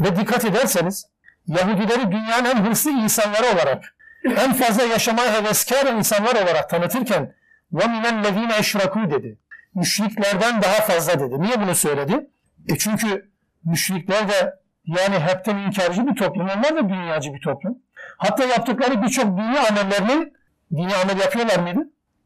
[0.00, 1.06] Ve dikkat ederseniz
[1.46, 7.34] Yahudileri dünyanın en hırslı insanları olarak, en fazla yaşamaya heveskar insanlar olarak tanıtırken
[7.72, 9.38] وَمِنَ الَّذ۪ينَ اَشْرَكُوا dedi
[9.74, 11.40] müşriklerden daha fazla dedi.
[11.40, 12.30] Niye bunu söyledi?
[12.68, 13.30] E çünkü
[13.64, 16.48] müşrikler de yani hepten inkarcı bir toplum.
[16.48, 17.78] Onlar da dünyacı bir toplum.
[18.16, 20.32] Hatta yaptıkları birçok dini amellerini
[20.70, 21.80] dini amel yapıyorlar mıydı?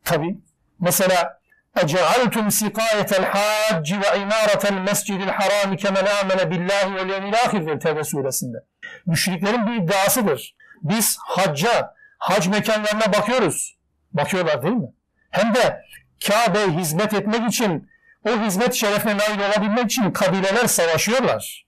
[0.04, 0.38] Tabi.
[0.80, 1.42] Mesela
[1.76, 8.58] اَجَعَلْتُمْ سِقَايَةَ الْحَاجِّ وَاِمَارَةَ الْمَسْجِدِ الْحَرَامِ كَمَنْ آمَنَ بِاللّٰهِ وَالْيَوْمِ الْآخِرِ Tevbe suresinde.
[9.06, 10.56] Müşriklerin bir iddiasıdır.
[10.82, 13.78] Biz hacca, hac mekanlarına bakıyoruz.
[14.12, 14.92] Bakıyorlar değil mi?
[15.30, 15.84] Hem de
[16.27, 17.89] Kabe'ye hizmet etmek için,
[18.27, 21.65] o hizmet şerefine nail olabilmek için kabileler savaşıyorlar.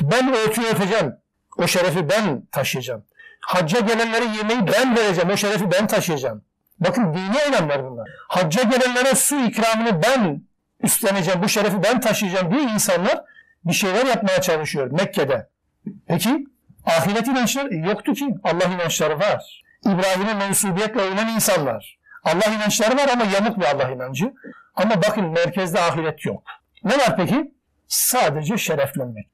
[0.00, 1.16] Ben örtü örteceğim.
[1.58, 3.04] O şerefi ben taşıyacağım.
[3.40, 5.30] Hacca gelenlere yemeği ben vereceğim.
[5.30, 6.42] O şerefi ben taşıyacağım.
[6.80, 8.08] Bakın dini eylemler bunlar.
[8.28, 10.42] Hacca gelenlere su ikramını ben
[10.82, 11.42] üstleneceğim.
[11.42, 13.20] Bu şerefi ben taşıyacağım diye insanlar
[13.64, 15.48] bir şeyler yapmaya çalışıyor Mekke'de.
[16.08, 16.46] Peki
[16.86, 18.34] ahiret inançları yoktu ki.
[18.44, 19.62] Allah inançları var.
[19.84, 21.95] İbrahim'e mensubiyetle övünen insanlar.
[22.26, 24.32] Allah inançları var ama yamuk bir Allah inancı.
[24.74, 26.42] Ama bakın merkezde ahiret yok.
[26.84, 27.52] Ne var peki?
[27.88, 29.26] Sadece şereflenmek.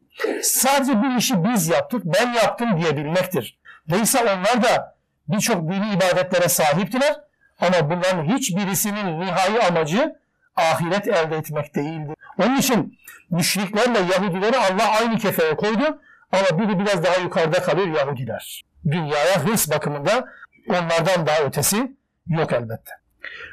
[0.43, 3.59] Sadece bir işi biz yaptık, ben yaptım diyebilmektir.
[3.91, 4.97] Değilse onlar da
[5.29, 7.17] birçok dini ibadetlere sahiptiler
[7.61, 10.17] ama bunların hiçbirisinin nihai amacı
[10.57, 12.15] ahiret elde etmek değildi.
[12.39, 12.99] Onun için
[13.31, 16.01] müşriklerle Yahudileri Allah aynı kefeye koydu
[16.33, 18.63] ama biri biraz daha yukarıda kalıyor Yahudiler.
[18.91, 20.25] Dünyaya hırs bakımında
[20.69, 21.93] onlardan daha ötesi
[22.27, 22.93] yok elbette.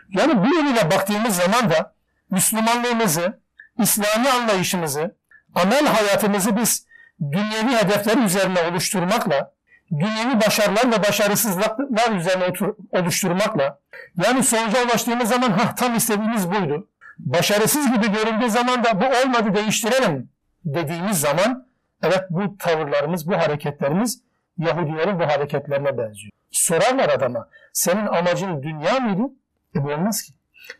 [0.10, 1.94] Yani bu yönüyle baktığımız zaman da
[2.30, 3.40] Müslümanlığımızı,
[3.80, 5.16] İslami anlayışımızı,
[5.56, 6.88] amel hayatımızı biz
[7.22, 9.54] dünyevi hedefler üzerine oluşturmakla,
[9.92, 12.54] dünyevi başarılar ve başarısızlıklar üzerine
[12.92, 13.80] oluşturmakla,
[14.26, 16.88] yani sonuca ulaştığımız zaman ha tam istediğimiz buydu.
[17.20, 20.30] Başarısız gibi göründüğü zaman da bu olmadı değiştirelim
[20.66, 21.68] dediğimiz zaman
[22.04, 24.22] evet bu tavırlarımız, bu hareketlerimiz
[24.58, 26.32] Yahudilerin bu hareketlerine benziyor.
[26.52, 29.34] Sorarlar adama senin amacın dünya mıydı?
[29.76, 30.34] E bu olmaz ki.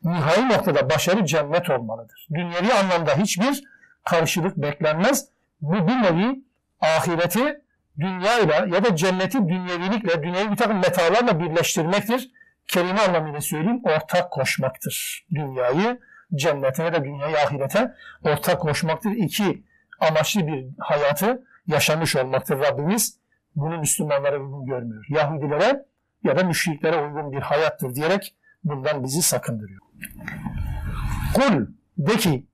[0.04, 2.28] Nihai noktada başarı cennet olmalıdır.
[2.34, 3.64] Dünyevi anlamda hiçbir
[4.06, 5.28] karşılık beklenmez.
[5.62, 6.44] Bu bir nevi
[6.82, 7.62] ahireti
[8.00, 12.32] dünyayla ya da cenneti dünyevilikle, dünyevi bir takım metalarla birleştirmektir.
[12.68, 15.26] Kelime anlamıyla söyleyeyim, ortak koşmaktır.
[15.34, 16.00] Dünyayı
[16.36, 19.12] cennete ya da dünyayı ahirete ortak koşmaktır.
[19.12, 19.64] İki
[20.00, 23.20] amaçlı bir hayatı yaşamış olmaktır Rabbimiz.
[23.56, 25.06] Bunu Müslümanlara uygun görmüyor.
[25.10, 25.86] Yahudilere
[26.24, 29.82] ya da müşriklere uygun bir hayattır diyerek bundan bizi sakındırıyor.
[31.34, 32.46] Kul de ki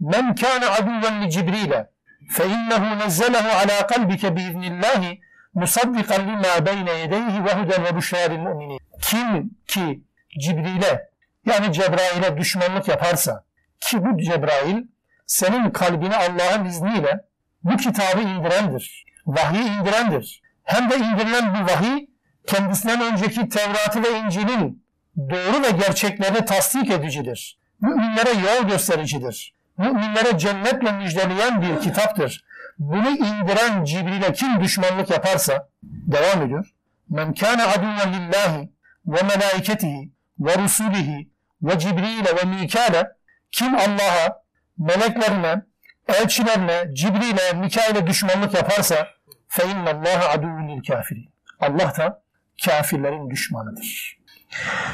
[0.00, 1.90] men kâne aduven li Cibril'e
[2.30, 5.20] fe innehu nezzelehu ala kalbike biiznillâhi
[5.54, 8.78] musaddikan lima beyne yedeyhi ve huden ve büşrârin mu'minin.
[9.02, 10.02] Kim ki
[10.40, 11.10] Cibril'e
[11.46, 13.44] yani Cebrail'e düşmanlık yaparsa
[13.80, 14.84] ki bu Cebrail
[15.26, 17.24] senin kalbine Allah'ın izniyle
[17.64, 19.04] bu kitabı indirendir.
[19.26, 20.42] Vahyi indirendir.
[20.64, 22.06] Hem de indirilen bu vahiy
[22.46, 24.84] kendisinden önceki Tevrat'ı ve İncil'in
[25.16, 27.58] doğru ve gerçeklerini tasdik edicidir.
[27.80, 29.54] Müminlere yol göstericidir.
[29.78, 32.44] Müminlere cennetle müjdeleyen bir kitaptır.
[32.78, 36.74] Bunu indiren Cibril'e kim düşmanlık yaparsa, devam ediyor.
[37.08, 38.70] Men kâne aduven lillahi
[39.06, 41.28] ve melaiketihi ve rusulihi
[43.52, 44.42] kim Allah'a,
[44.78, 45.62] meleklerine,
[46.08, 49.08] elçilerine, Cibril'e, Mikail'e düşmanlık yaparsa
[49.48, 51.28] fe innallâhe aduvun lil kafirin.
[51.60, 52.22] Allah da
[52.64, 54.18] kafirlerin düşmanıdır.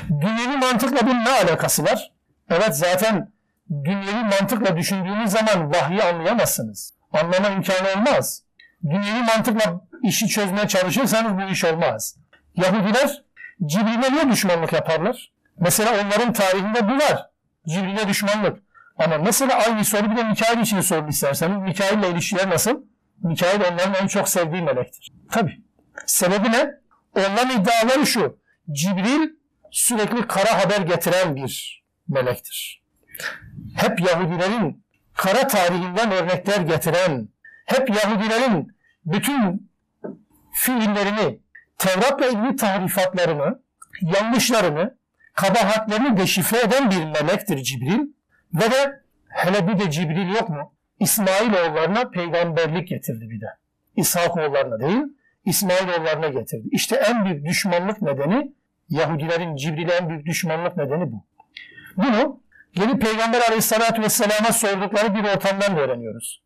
[0.09, 2.13] Dünyevi mantıkla bunun ne alakası var?
[2.51, 3.33] Evet zaten
[3.71, 6.95] dünyevi mantıkla düşündüğünüz zaman vahyi anlayamazsınız.
[7.13, 8.43] Anlama imkanı olmaz.
[8.85, 12.17] Dünyevi mantıkla işi çözmeye çalışırsanız bu iş olmaz.
[12.57, 13.23] Yahudiler
[13.67, 15.33] Cibril'e niye düşmanlık yaparlar?
[15.59, 17.27] Mesela onların tarihinde bu var.
[17.69, 18.59] Cibril'e düşmanlık.
[18.97, 21.59] Ama mesela aynı soru bir de Mikail için sorun isterseniz.
[21.59, 22.83] Mikail ile ilişkiler nasıl?
[23.23, 25.13] Mikail onların en çok sevdiği melektir.
[25.31, 25.61] Tabi.
[26.07, 26.82] Sebebi ne?
[27.17, 28.39] Onların iddiaları şu.
[28.73, 29.31] Cibril
[29.71, 32.83] sürekli kara haber getiren bir melektir.
[33.77, 37.29] Hep Yahudilerin kara tarihinden örnekler getiren,
[37.67, 39.71] hep Yahudilerin bütün
[40.53, 41.39] fiillerini,
[41.79, 43.63] Tevrat'la ilgili tahrifatlarını,
[44.03, 44.97] yanlışlarını,
[45.35, 48.01] kabahatlerini deşifre eden bir melektir Cibril.
[48.55, 50.75] Ve de hele bir de Cibril yok mu?
[51.01, 53.47] İsmail oğullarına peygamberlik getirdi bir de.
[53.97, 55.03] İshak oğullarına değil,
[55.45, 56.69] İsmail oğullarına getirdi.
[56.73, 58.53] İşte en büyük düşmanlık nedeni
[58.89, 61.25] Yahudilerin Cibril'e en büyük düşmanlık nedeni bu.
[61.97, 62.41] Bunu
[62.75, 66.43] yeni Peygamber Aleyhisselatü Vesselam'a sordukları bir ortamdan da öğreniyoruz.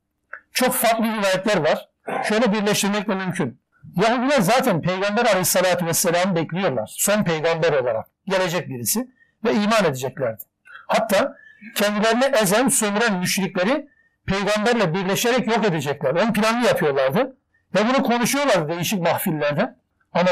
[0.53, 1.89] Çok farklı rivayetler var.
[2.25, 3.61] Şöyle birleştirmek de mümkün.
[3.97, 6.95] Yahudiler zaten Peygamber Aleyhisselatü Vesselam'ı bekliyorlar.
[6.97, 9.09] Son peygamber olarak gelecek birisi
[9.45, 10.43] ve iman edeceklerdi.
[10.87, 11.37] Hatta
[11.75, 13.89] kendilerini ezen, sömüren müşrikleri
[14.27, 16.15] peygamberle birleşerek yok edecekler.
[16.15, 17.37] Ön planı yapıyorlardı.
[17.77, 19.75] Ve bunu konuşuyorlar değişik mahfillerde.
[20.13, 20.31] Ama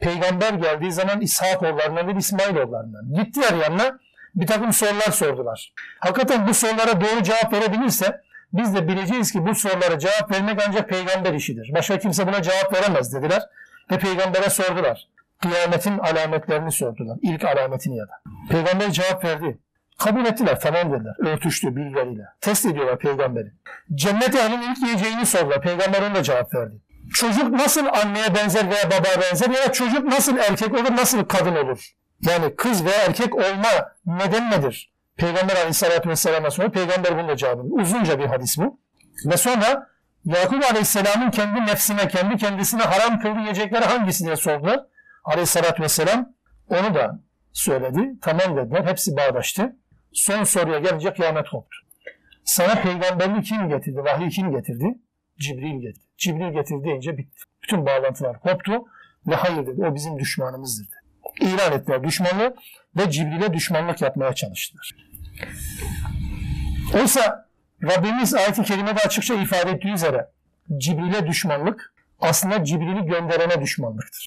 [0.00, 3.14] peygamber geldiği zaman İshak oğullarından değil İsmail oğullarından.
[3.14, 3.98] Gittiler yanına
[4.34, 5.72] bir takım sorular sordular.
[5.98, 8.20] Hakikaten bu sorulara doğru cevap verebilirse
[8.52, 11.70] biz de bileceğiz ki bu sorulara cevap vermek ancak peygamber işidir.
[11.74, 13.42] Başka kimse buna cevap veremez dediler.
[13.90, 15.08] Ve peygambere sordular.
[15.42, 17.18] Kıyametin alametlerini sordular.
[17.22, 18.12] İlk alametini ya da.
[18.50, 19.58] Peygamber cevap verdi.
[19.98, 21.14] Kabul ettiler tamam dediler.
[21.18, 22.22] Örtüştü bilgileriyle.
[22.40, 23.52] Test ediyorlar peygamberi.
[23.94, 25.62] Cennet ehlinin ilk yiyeceğini sordular.
[25.62, 26.74] Peygamber ona cevap verdi.
[27.14, 31.92] Çocuk nasıl anneye benzer veya babaya benzer ya çocuk nasıl erkek olur nasıl kadın olur?
[32.20, 33.68] Yani kız veya erkek olma
[34.06, 34.92] neden nedir?
[35.16, 37.74] Peygamber aleyhissalatü vesselam'a sonra peygamber bunun da cevabını.
[37.74, 38.80] Uzunca bir hadis bu.
[39.26, 39.88] Ve sonra
[40.24, 44.80] Yakup aleyhisselamın kendi nefsine, kendi kendisine haram kıldığı yiyecekleri hangisi diye sordular.
[45.24, 46.32] Aleyhissalatü vesselam
[46.68, 47.20] onu da
[47.52, 48.00] söyledi.
[48.22, 48.84] Tamam dediler.
[48.86, 49.76] Hepsi bağdaştı.
[50.12, 51.76] Son soruya gelince kıyamet koptu.
[52.44, 53.98] Sana peygamberliği kim getirdi?
[54.04, 54.98] Vahiy kim getirdi?
[55.40, 56.04] Cibril getirdi.
[56.16, 57.40] Cibril getirdi deyince bitti.
[57.62, 58.72] Bütün bağlantılar koptu
[59.26, 59.84] ve hayır dedi.
[59.84, 60.98] O bizim düşmanımızdır dedi.
[61.40, 62.54] İlan ettiler düşmanlığı
[62.96, 64.96] ve Cibril'e düşmanlık yapmaya çalıştılar.
[66.94, 67.48] Oysa
[67.82, 70.28] Rabbimiz ayet-i kerimede açıkça ifade ettiği üzere
[70.78, 74.26] Cibril'e düşmanlık aslında Cibril'i gönderene düşmanlıktır.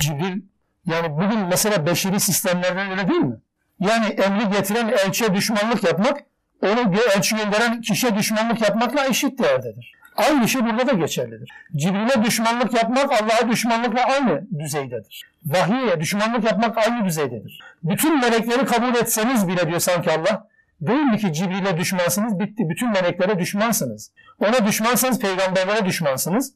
[0.00, 0.42] Cibril
[0.86, 3.40] yani bugün mesela beşeri sistemlerden öyle değil mi?
[3.80, 6.18] Yani emri getiren elçiye düşmanlık yapmak,
[6.62, 9.92] onu elçi gönderen kişiye düşmanlık yapmakla eşit değerdedir.
[10.16, 11.50] Aynı şey burada da geçerlidir.
[11.76, 15.22] Cibril'e düşmanlık yapmak Allah'a düşmanlıkla aynı düzeydedir.
[15.46, 17.60] Vahiye düşmanlık yapmak aynı düzeydedir.
[17.82, 20.48] Bütün melekleri kabul etseniz bile diyor sanki Allah,
[20.80, 22.68] değil mi ki Cibril'e düşmansınız bitti.
[22.68, 24.12] Bütün meleklere düşmansınız.
[24.40, 26.54] Ona düşmansanız peygamberlere düşmansınız.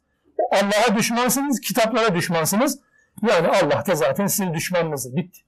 [0.53, 2.79] Allah'a düşmansınız, kitaplara düşmansınız.
[3.29, 5.17] Yani Allah da zaten sizin düşmanınızdır.
[5.17, 5.41] Bitti.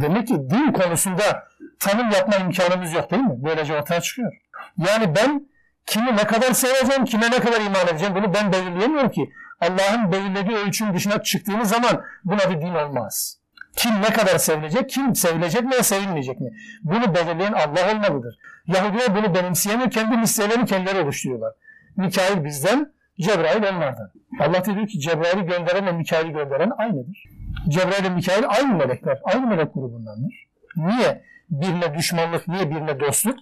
[0.00, 3.34] Demek ki din konusunda tanım yapma imkanımız yok değil mi?
[3.36, 4.32] Böylece ortaya çıkıyor.
[4.76, 5.48] Yani ben
[5.86, 9.30] kimi ne kadar seveceğim, kime ne kadar iman edeceğim bunu ben belirleyemiyorum ki.
[9.60, 13.38] Allah'ın belirlediği ölçünün dışına çıktığınız zaman buna bir din olmaz.
[13.76, 16.50] Kim ne kadar sevilecek, kim sevilecek mi sevilmeyecek mi?
[16.82, 18.38] Bunu belirleyen Allah olmalıdır.
[18.66, 21.52] Yahudiler bunu benimseyemiyor, kendi listelerini kendileri oluşturuyorlar.
[21.96, 24.10] Mikail bizden, Cebrail onlardan.
[24.40, 27.24] Allah diyor ki Cebrail'i gönderen ve Mikail'i gönderen aynıdır.
[27.68, 30.48] Cebrail ile Mikail aynı melekler, aynı melek grubundandır.
[30.76, 33.38] Niye birine düşmanlık, niye birine dostluk?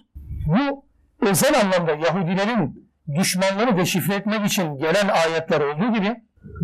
[0.47, 0.85] Bu
[1.21, 6.15] özel anlamda Yahudilerin düşmanlığını deşifre etmek için gelen ayetler olduğu gibi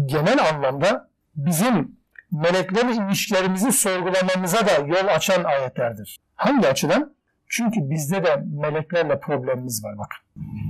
[0.06, 2.00] genel anlamda bizim
[2.32, 6.18] meleklerle ilişkilerimizi sorgulamamıza da yol açan ayetlerdir.
[6.36, 7.14] Hangi açıdan?
[7.48, 10.16] Çünkü bizde de meleklerle problemimiz var bak.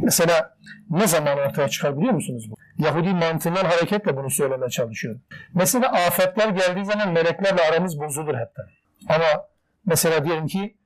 [0.03, 0.57] Mesela
[0.89, 2.55] ne zaman ortaya çıkar biliyor musunuz bu?
[2.83, 5.21] Yahudi mantığından hareketle bunu söylemeye çalışıyorum.
[5.53, 8.65] Mesela afetler geldiği zaman meleklerle aramız bozulur hepten.
[9.09, 9.45] Ama
[9.85, 10.77] mesela diyelim ki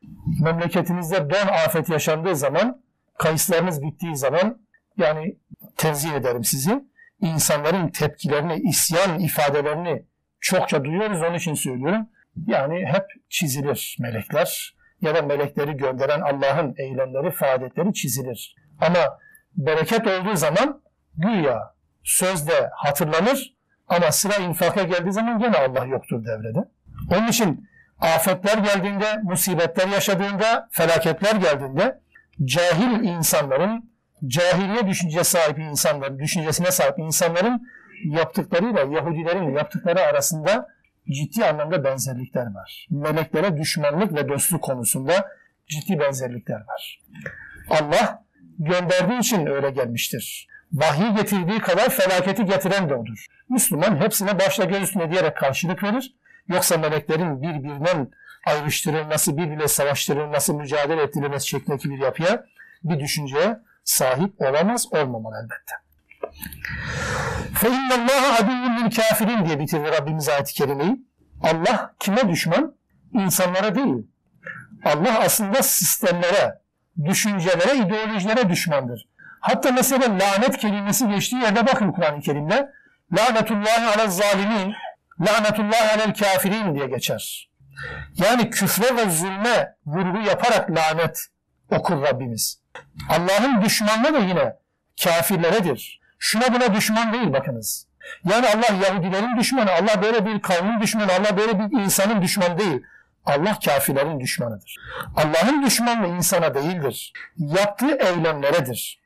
[0.42, 2.82] memleketinizde don afet yaşandığı zaman,
[3.18, 4.62] kayıslarınız bittiği zaman
[4.98, 5.38] yani
[5.78, 6.84] tenzih ederim sizi.
[7.22, 10.06] İnsanların tepkilerini, isyan ifadelerini
[10.40, 11.22] çokça duyuyoruz.
[11.22, 12.10] Onun için söylüyorum.
[12.48, 18.56] Yani hep çizilir melekler ya da melekleri gönderen Allah'ın eylemleri, faaliyetleri çizilir.
[18.88, 19.18] Ama
[19.56, 20.82] bereket olduğu zaman
[21.18, 23.54] güya sözde hatırlanır
[23.88, 26.60] ama sıra infaka geldiği zaman gene Allah yoktur devrede.
[27.12, 27.70] Onun için
[28.00, 32.00] afetler geldiğinde, musibetler yaşadığında, felaketler geldiğinde
[32.46, 33.92] cahil insanların,
[34.28, 37.68] cahiliye düşünce sahip insanların, düşüncesine sahip insanların
[38.06, 40.68] yaptıklarıyla Yahudilerin yaptıkları arasında
[41.12, 42.88] ciddi anlamda benzerlikler var.
[42.90, 45.30] Meleklere düşmanlık ve dostluk konusunda
[45.68, 47.02] ciddi benzerlikler var.
[47.70, 48.24] Allah
[48.59, 50.49] gönderdiği için öyle gelmiştir.
[50.73, 53.27] Vahiy getirdiği kadar felaketi getiren de odur.
[53.49, 56.15] Müslüman hepsine başla göz üstüne diyerek karşılık verir.
[56.49, 58.11] Yoksa meleklerin birbirinden
[58.47, 62.45] ayrıştırılması, birbirine savaştırılması, mücadele ettirilmesi şeklindeki bir yapıya,
[62.85, 65.75] bir düşünceye sahip olamaz, olmamalı elbette.
[67.55, 70.97] فَاِنَّ اللّٰهَ عَدُوٌ kafirin diye bitirdi Rabbimiz ayet-i kerimeyi.
[71.43, 72.75] Allah kime düşman?
[73.13, 74.07] İnsanlara değil.
[74.85, 76.59] Allah aslında sistemlere,
[77.06, 79.08] düşüncelere, ideolojilere düşmandır.
[79.40, 82.72] Hatta mesela lanet kelimesi geçtiği yerde bakın Kur'an-ı Kerim'de.
[83.18, 84.74] Lanetullahi ala zalimin,
[85.22, 87.50] lanetullahi alel kafirin diye geçer.
[88.18, 91.28] Yani küfre ve zulme vurgu yaparak lanet
[91.72, 92.60] okur Rabbimiz.
[93.10, 94.56] Allah'ın düşmanlığı da yine
[95.04, 96.02] kafirleredir.
[96.20, 97.88] Şuna buna düşman değil bakınız.
[98.32, 102.82] Yani Allah Yahudilerin düşmanı, Allah böyle bir kavmin düşmanı, Allah böyle bir insanın düşmanı değil.
[103.26, 104.78] Allah kafirlerin düşmanıdır.
[105.16, 107.14] Allah'ın düşmanlığı insana değildir.
[107.38, 109.00] Yaptığı eylemleredir.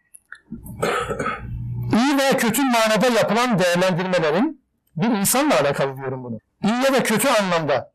[1.94, 4.62] İyi veya kötü manada yapılan değerlendirmelerin
[4.96, 6.40] bir insanla alakalı diyorum bunu.
[6.64, 7.94] İyi ya kötü anlamda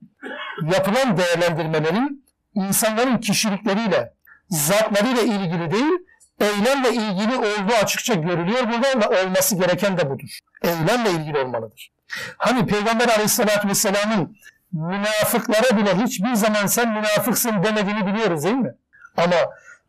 [0.62, 4.12] yapılan değerlendirmelerin insanların kişilikleriyle,
[4.48, 5.92] zatlarıyla ilgili değil,
[6.40, 10.38] eylemle ilgili olduğu açıkça görülüyor burada ve olması gereken de budur.
[10.62, 11.92] Eylemle ilgili olmalıdır.
[12.38, 14.36] Hani Peygamber Aleyhisselatü Vesselam'ın
[14.72, 18.74] münafıklara bile hiçbir zaman sen münafıksın demediğini biliyoruz değil mi?
[19.16, 19.36] Ama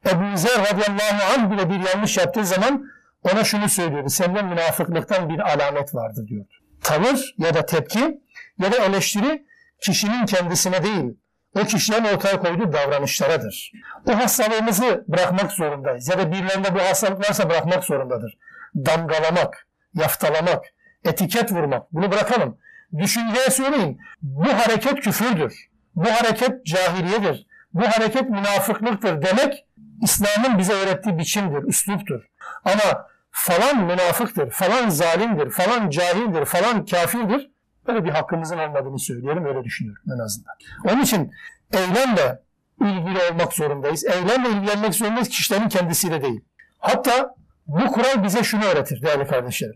[0.05, 2.85] Ebu Zer radıyallahu anh bile bir yanlış yaptığı zaman
[3.23, 4.09] ona şunu söylüyordu.
[4.09, 6.49] Sende münafıklıktan bir alamet vardır diyordu.
[6.83, 8.21] Tavır ya da tepki
[8.59, 9.45] ya da eleştiri
[9.81, 11.17] kişinin kendisine değil,
[11.55, 13.71] o kişilerin ortaya koyduğu davranışlaradır.
[14.09, 16.09] O hastalığımızı bırakmak zorundayız.
[16.09, 18.37] Ya da birilerinde bu hastalık varsa bırakmak zorundadır.
[18.75, 20.65] Damgalamak, yaftalamak,
[21.05, 21.93] etiket vurmak.
[21.93, 22.57] Bunu bırakalım.
[22.97, 23.99] Düşünceye söyleyin.
[24.21, 25.69] Bu hareket küfürdür.
[25.95, 27.47] Bu hareket cahiliyedir.
[27.73, 29.65] Bu hareket münafıklıktır demek
[30.01, 32.23] İslam'ın bize öğrettiği biçimdir, üsluptur.
[32.65, 37.51] Ama falan münafıktır, falan zalimdir, falan cahildir, falan kafirdir.
[37.87, 40.53] Böyle bir hakkımızın olmadığını söyleyelim, öyle düşünüyorum en azından.
[40.85, 41.31] Onun için
[41.73, 42.39] eylemle
[42.81, 44.05] ilgili olmak zorundayız.
[44.05, 46.41] Eylemle ilgilenmek zorundayız kişilerin kendisiyle değil.
[46.79, 47.35] Hatta
[47.67, 49.75] bu kural bize şunu öğretir değerli kardeşlerim.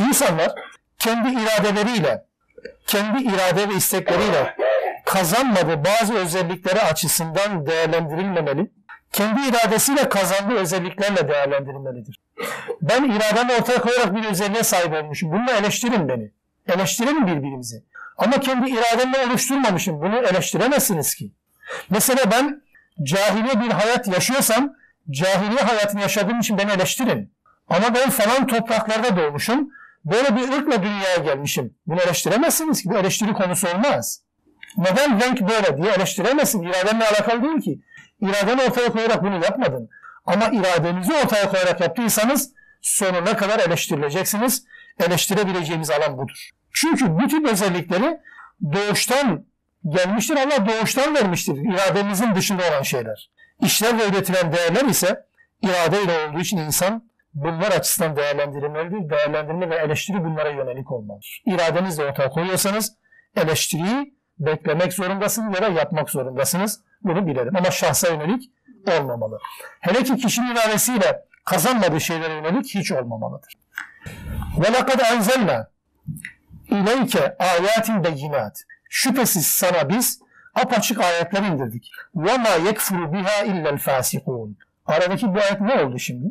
[0.00, 0.52] İnsanlar
[0.98, 2.24] kendi iradeleriyle,
[2.86, 4.56] kendi irade ve istekleriyle
[5.04, 8.70] kazanmadığı bazı özellikleri açısından değerlendirilmemeli,
[9.12, 12.20] kendi iradesiyle kazandığı özelliklerle değerlendirilmelidir.
[12.82, 15.32] Ben irademi ortaya koyarak bir özelliğe sahip olmuşum.
[15.32, 16.30] Bununla eleştirin beni.
[16.68, 17.82] Eleştirelim birbirimizi.
[18.18, 20.00] Ama kendi irademle oluşturmamışım.
[20.00, 21.32] Bunu eleştiremezsiniz ki.
[21.90, 22.62] Mesela ben
[23.02, 24.72] cahiliye bir hayat yaşıyorsam
[25.10, 27.32] cahiliye hayatını yaşadığım için beni eleştirin.
[27.68, 29.70] Ama ben falan topraklarda doğmuşum.
[30.10, 31.74] Böyle bir ırkla dünyaya gelmişim.
[31.86, 32.88] Bunu eleştiremezsiniz ki.
[32.90, 34.22] Bu eleştiri konusu olmaz.
[34.76, 36.62] Neden renk böyle diye eleştiremezsin.
[36.62, 37.80] İradenle alakalı değil ki.
[38.20, 39.88] İradeni ortaya koyarak bunu yapmadın.
[40.26, 42.52] Ama iradenizi ortaya koyarak yaptıysanız
[42.82, 44.64] sonuna kadar eleştirileceksiniz.
[45.00, 46.50] Eleştirebileceğimiz alan budur.
[46.72, 48.20] Çünkü tip özellikleri
[48.72, 49.44] doğuştan
[49.88, 50.36] gelmiştir.
[50.36, 51.56] Allah doğuştan vermiştir.
[51.72, 53.30] İrademizin dışında olan şeyler.
[53.62, 55.24] İşler ve üretilen değerler ise
[55.62, 59.10] iradeyle olduğu için insan bunlar açısından değerlendirilmelidir.
[59.10, 61.42] Değerlendirme ve eleştiri bunlara yönelik olmalıdır.
[61.46, 62.94] İradenizle ortaya koyuyorsanız
[63.36, 66.80] eleştiriyi beklemek zorundasınız ya da yapmak zorundasınız.
[67.02, 67.56] Bunu bilelim.
[67.56, 68.50] Ama şahsa yönelik
[69.00, 69.38] olmamalı.
[69.80, 73.54] Hele ki kişinin iradesiyle kazanmadığı şeylere yönelik hiç olmamalıdır.
[74.58, 75.70] Ve lekad enzelna
[76.70, 78.64] ileyke ayatin beyinat.
[78.90, 80.20] Şüphesiz sana biz
[80.54, 81.90] apaçık ayetler indirdik.
[82.14, 84.58] Ve ma yekfuru biha illel fasikun.
[84.86, 86.26] Aradaki bu ayet ne oldu şimdi?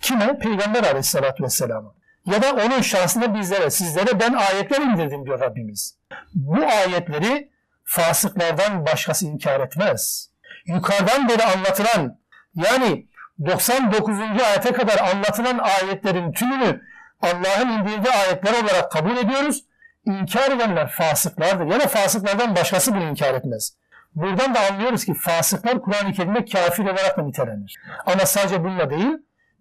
[0.00, 0.38] Kime?
[0.38, 1.94] Peygamber aleyhissalatü vesselam'a.
[2.26, 5.98] Ya da onun şahsında bizlere, sizlere ben ayetler indirdim diyor Rabbimiz.
[6.34, 7.50] Bu ayetleri
[7.84, 10.30] fasıklardan başkası inkar etmez.
[10.66, 12.18] Yukarıdan beri anlatılan
[12.54, 13.06] yani
[13.46, 14.20] 99.
[14.20, 16.82] ayete kadar anlatılan ayetlerin tümünü
[17.22, 19.64] Allah'ın indirdiği ayetler olarak kabul ediyoruz.
[20.04, 21.66] İnkar edenler fasıklardır.
[21.66, 23.76] Ya da fasıklardan başkası bunu inkar etmez.
[24.14, 27.76] Buradan da anlıyoruz ki fasıklar Kur'an-ı Kerim'de kafir olarak da nitelenir.
[28.06, 29.12] Ama sadece bununla değil,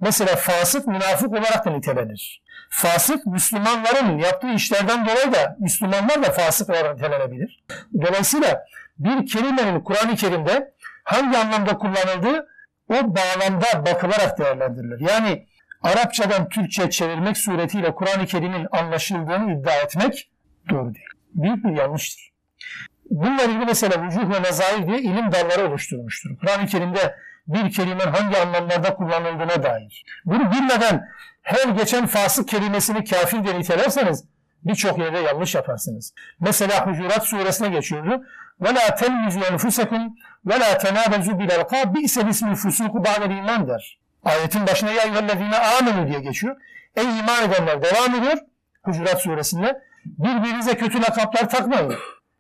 [0.02, 2.42] mesela fasık münafık olarak da nitelenir.
[2.70, 7.64] Fasık Müslümanların yaptığı işlerden dolayı da Müslümanlar da fasık olarak nitelenebilir.
[8.02, 8.66] Dolayısıyla
[9.00, 10.74] bir kelimenin Kur'an-ı Kerim'de
[11.04, 12.48] hangi anlamda kullanıldığı
[12.90, 15.00] o bağlamda bakılarak değerlendirilir.
[15.10, 15.48] Yani
[15.84, 20.32] Arapçadan Türkçe çevirmek suretiyle Kur'an-ı Kerim'in anlaşıldığını iddia etmek
[20.70, 21.06] doğru değil.
[21.34, 22.32] Büyük bir yanlıştır.
[23.10, 26.38] Bununla ilgili mesela vücuh ve nezair diye ilim dalları oluşturmuştur.
[26.40, 27.16] Kur'an-ı Kerim'de
[27.47, 30.05] bir kelimenin hangi anlamlarda kullanıldığına dair.
[30.25, 31.09] Bunu bilmeden
[31.43, 34.25] her geçen fasık kelimesini kafir diye nitelerseniz
[34.65, 36.15] birçok yerde yanlış yaparsınız.
[36.41, 38.25] Mesela Hucurat suresine geçiyordu.
[38.61, 40.11] وَلَا تَلْمِزُوا أَنْفُسَكُمْ
[40.47, 43.99] وَلَا تَنَابَزُوا بِالْاَلْقَابِ بِئْسَ الْاِسْمِ الْفُسُوقُ بَعْدَ iman der.
[44.25, 46.57] Ayetin başına ya eyyühellezine amenu diye geçiyor.
[46.97, 48.39] Ey iman edenler devam ediyor.
[48.83, 49.83] Hucurat suresinde.
[50.05, 51.95] Birbirinize kötü lakaplar takmayın.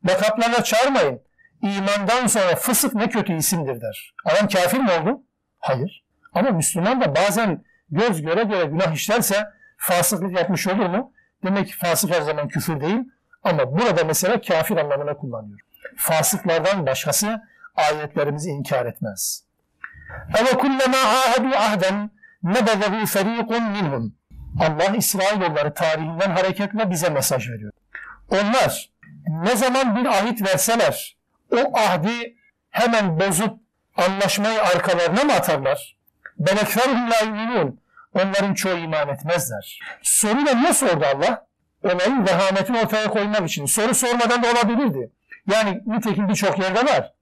[0.09, 1.21] Lakaplarla çağırmayın.
[1.62, 4.14] İmandan sonra fısık ne kötü isimdir der.
[4.26, 5.22] Adam kafir mi oldu?
[5.59, 6.03] Hayır.
[6.34, 11.14] Ama Müslüman da bazen göz göre göre günah işlerse fasıklık yapmış olur mu?
[11.43, 12.99] Demek ki fasık her zaman küfür değil.
[13.43, 15.59] Ama burada mesela kafir anlamına kullanıyor.
[15.97, 17.41] Fasıklardan başkası
[17.76, 19.43] ayetlerimizi inkar etmez.
[20.39, 22.12] Eve kullema ahadu ahden
[22.43, 24.16] nebezehu ferikun minhum.
[24.59, 27.72] Allah İsrailoğulları tarihinden hareketle bize mesaj veriyor.
[28.30, 28.89] Onlar
[29.28, 31.18] ne zaman bir ahit verseler
[31.52, 32.36] o ahdi
[32.70, 33.60] hemen bozup
[33.97, 35.97] anlaşmayı arkalarına mı atarlar?
[36.38, 37.82] Belekferhum la yuminun.
[38.14, 39.80] Onların çoğu iman etmezler.
[40.02, 41.45] Soruyla ne sordu Allah?
[41.84, 43.66] Olayın vehametini ortaya koymak için.
[43.66, 45.12] Soru sormadan da olabilirdi.
[45.52, 47.14] Yani nitekim birçok yerde var.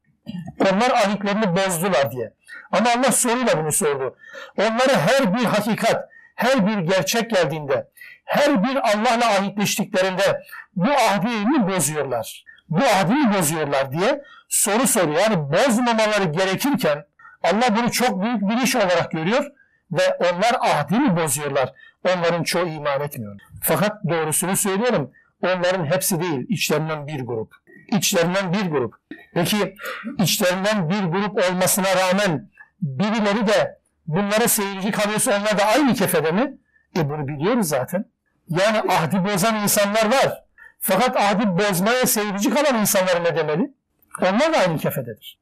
[0.59, 2.33] Onlar ahitlerini bozdular diye.
[2.71, 4.15] Ama Allah soruyla bunu sordu.
[4.57, 7.87] Onları her bir hakikat, her bir gerçek geldiğinde,
[8.25, 10.43] her bir Allah'la ahitleştiklerinde
[10.75, 12.45] bu ahdini bozuyorlar.
[12.69, 15.19] Bu ahdini bozuyorlar diye soru soruyor.
[15.19, 17.05] Yani bozmamaları gerekirken
[17.43, 19.51] Allah bunu çok büyük bir iş olarak görüyor
[19.91, 21.73] ve onlar ahdini bozuyorlar.
[22.07, 23.39] Onların çoğu iman etmiyor.
[23.63, 25.11] Fakat doğrusunu söylüyorum.
[25.41, 27.55] Onların hepsi değil, içlerinden bir grup.
[27.91, 28.95] İçlerinden bir grup.
[29.33, 29.75] Peki
[30.17, 32.49] içlerinden bir grup olmasına rağmen
[32.81, 36.57] birileri de bunlara seyirci kalıyorsa onlar da aynı kefede mi?
[36.97, 38.05] E bunu biliyoruz zaten.
[38.49, 40.43] Yani ahdi bozan insanlar var.
[40.79, 43.73] Fakat ahdi bozmaya seyirci kalan insanlar ne demeli?
[44.21, 45.39] Onlar da aynı kefededir.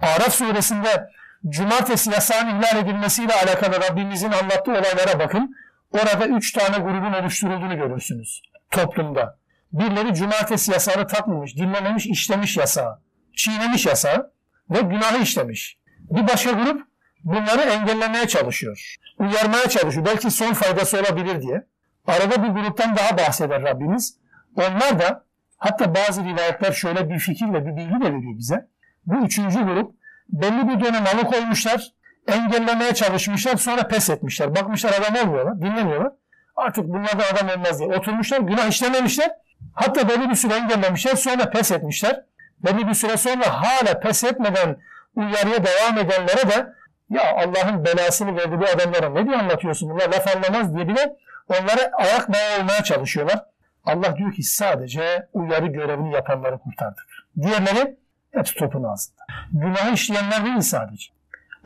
[0.00, 1.10] Araf suresinde
[1.48, 5.56] cumartesi yasağın ihlal edilmesiyle alakalı Rabbimizin anlattığı olaylara bakın.
[5.92, 9.38] Orada üç tane grubun oluşturulduğunu görürsünüz toplumda.
[9.72, 13.00] Birileri cumartesi yasağını takmamış, dinlememiş, işlemiş yasağı,
[13.36, 14.32] çiğnemiş yasağı
[14.70, 15.78] ve günahı işlemiş.
[16.10, 16.82] Bir başka grup
[17.24, 20.06] bunları engellemeye çalışıyor, uyarmaya çalışıyor.
[20.06, 21.66] Belki son faydası olabilir diye.
[22.06, 24.18] Arada bir gruptan daha bahseder Rabbimiz.
[24.56, 25.24] Onlar da
[25.58, 28.68] hatta bazı rivayetler şöyle bir fikir ve bir bilgi de veriyor bize.
[29.06, 29.94] Bu üçüncü grup
[30.28, 31.92] belli bir dönem alıkoymuşlar,
[32.28, 34.56] engellemeye çalışmışlar, sonra pes etmişler.
[34.56, 36.12] Bakmışlar adam olmuyorlar, dinlemiyorlar.
[36.56, 39.30] Artık bunlardan adam olmaz diye oturmuşlar, günah işlememişler.
[39.74, 42.24] Hatta belli bir süre engellemişler, sonra pes etmişler.
[42.64, 44.76] Belli bir süre sonra hala pes etmeden
[45.16, 46.72] uyarıya devam edenlere de
[47.10, 51.16] ya Allah'ın belasını verdi bu adamlara ne diye anlatıyorsun bunlar laf anlamaz diye bile
[51.48, 53.44] onlara ayak bağı olmaya çalışıyorlar.
[53.88, 57.06] Allah diyor ki sadece uyarı görevini yapanları kurtardık.
[57.42, 57.96] Diğerleri
[58.30, 59.22] hepsi topun ağzında.
[59.52, 61.12] Günahı işleyenler değil sadece.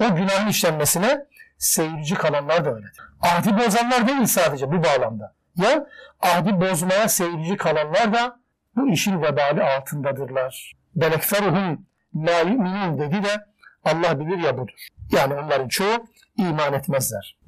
[0.00, 1.24] O günahın işlenmesine
[1.58, 2.98] seyirci kalanlar da öyledir.
[3.22, 5.34] Ahdi bozanlar değil sadece bu bağlamda.
[5.56, 5.86] Ya
[6.20, 8.40] ahdi bozmaya seyirci kalanlar da
[8.76, 10.72] bu işin vebali altındadırlar.
[10.94, 13.44] Belekferuhum la yu'minun dedi de
[13.84, 14.86] Allah bilir ya budur.
[15.10, 16.06] Yani onların çoğu
[16.36, 17.38] iman etmezler.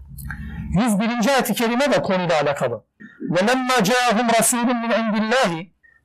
[0.74, 1.28] 101.
[1.28, 2.84] ayet-i kerime de konuyla alakalı.
[3.33, 5.51] وَلَمَّا جَاءَهُمْ رَسُولٌ مِنْ عِنْدِ اللّٰهِ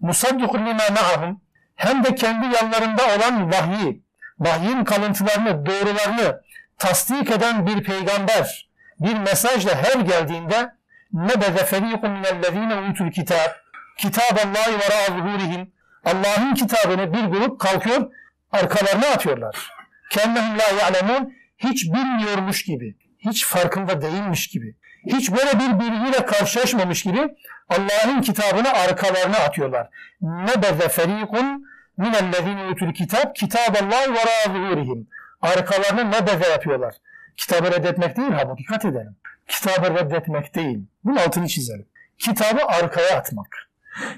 [0.09, 1.37] مُصَدِّقٌ لِمَا مَعَهُمْ
[1.75, 4.03] Hem de kendi yanlarında olan vahyi,
[4.39, 6.41] vahyin kalıntılarını, doğrularını
[6.79, 8.68] tasdik eden bir peygamber,
[9.01, 10.75] bir mesajla her geldiğinde
[11.12, 13.51] nebeze ferikun minellezine utul kitab
[13.99, 15.72] kitaballahi ve zuhurihim
[16.05, 18.12] Allah'ın kitabını bir grup kalkıyor
[18.53, 19.70] arkalarına atıyorlar.
[20.11, 27.03] Kennehum la ya'lemun hiç bilmiyormuş gibi, hiç farkında değilmiş gibi, hiç böyle bir bilgiyle karşılaşmamış
[27.03, 27.36] gibi
[27.70, 29.89] Allah'ın kitabını arkalarına atıyorlar.
[30.22, 31.65] Nebeze ferikun
[31.97, 35.07] minellezine utul kitab kitaballahi ve zuhurihim
[35.41, 36.95] arkalarını nebeze yapıyorlar.
[37.38, 39.15] Kitabı reddetmek değil ha dikkat edelim.
[39.47, 40.80] Kitabı reddetmek değil.
[41.03, 41.86] Bunun altını çizelim.
[42.17, 43.70] Kitabı arkaya atmak.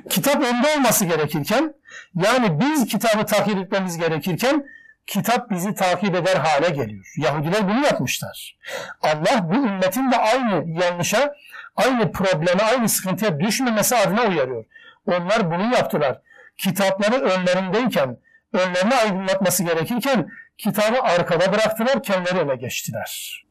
[0.10, 1.74] Kitap önde olması gerekirken
[2.16, 4.66] yani biz kitabı takip etmemiz gerekirken
[5.08, 7.06] kitap bizi takip eder hale geliyor.
[7.18, 8.58] Yahudiler bunu yapmışlar.
[9.02, 11.36] Allah bu ümmetin de aynı yanlışa,
[11.76, 14.66] aynı probleme, aynı sıkıntıya düşmemesi adına uyarıyor.
[15.06, 16.22] Onlar bunu yaptılar.
[16.58, 18.18] Kitapları önlerindeyken,
[18.54, 23.42] önlerini aydınlatması gerekirken kitabı arkada bıraktılar, kendileri öne geçtiler.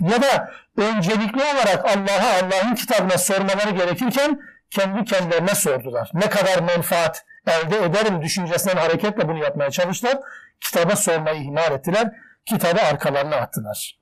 [0.00, 4.40] Ya da öncelikli olarak Allah'a, Allah'ın kitabına sormaları gerekirken
[4.70, 6.10] kendi kendilerine sordular.
[6.14, 10.18] Ne kadar menfaat elde ederim düşüncesinden hareketle bunu yapmaya çalıştılar.
[10.60, 12.12] Kitaba sormayı ihmal ettiler.
[12.46, 13.98] Kitabı arkalarına attılar.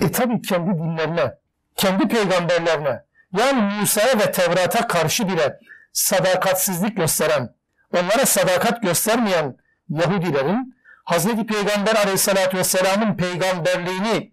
[0.00, 1.34] E tabi kendi dinlerine,
[1.76, 3.02] kendi peygamberlerine
[3.38, 5.58] yani Musa'ya ve Tevrat'a karşı bile
[5.92, 7.54] sadakatsizlik gösteren,
[7.96, 9.56] onlara sadakat göstermeyen
[9.88, 14.32] Yahudilerin Hazreti Peygamber Aleyhisselatü Vesselam'ın peygamberliğini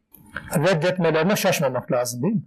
[0.56, 2.42] reddetmelerine şaşmamak lazım değil mi?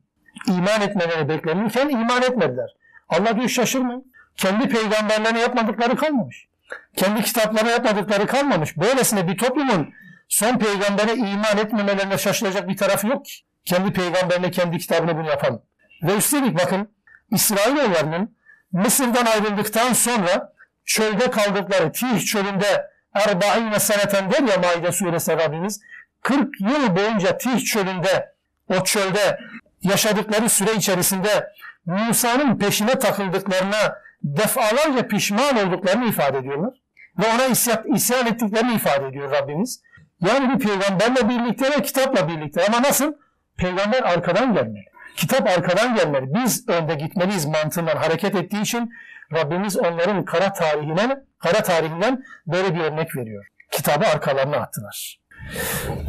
[0.47, 2.77] İman etmeleri beklenirken iman etmediler.
[3.09, 4.13] Allah diyor şaşırmayın.
[4.37, 6.49] Kendi peygamberlerine yapmadıkları kalmamış.
[6.97, 8.77] Kendi kitaplarına yapmadıkları kalmamış.
[8.77, 9.95] Böylesine bir toplumun
[10.29, 13.33] son peygambere iman etmemelerine şaşılacak bir tarafı yok ki.
[13.65, 15.63] Kendi peygamberine, kendi kitabına bunu yapan.
[16.03, 16.89] Ve üstelik bakın
[17.31, 18.37] İsrailoğullarının
[18.73, 20.53] Mısır'dan ayrıldıktan sonra
[20.85, 25.81] çölde kaldıkları Tih çölünde Erba'ine seneten der ya Maide suresi Rabbimiz
[26.23, 28.35] 40 yıl boyunca Tih çölünde
[28.69, 29.39] o çölde
[29.83, 31.53] yaşadıkları süre içerisinde
[31.87, 36.75] Musa'nın peşine takıldıklarına defalarca pişman olduklarını ifade ediyorlar.
[37.19, 39.83] Ve ona isyan, isyan ettiklerini ifade ediyor Rabbimiz.
[40.21, 42.67] Yani bir peygamberle birlikte ve kitapla birlikte.
[42.67, 43.15] Ama nasıl?
[43.57, 44.85] Peygamber arkadan gelmeli.
[45.17, 46.35] Kitap arkadan gelmeli.
[46.35, 48.91] Biz önde gitmeliyiz mantığından hareket ettiği için
[49.33, 53.47] Rabbimiz onların kara tarihinden, kara tarihinden böyle bir örnek veriyor.
[53.71, 55.21] Kitabı arkalarına attılar.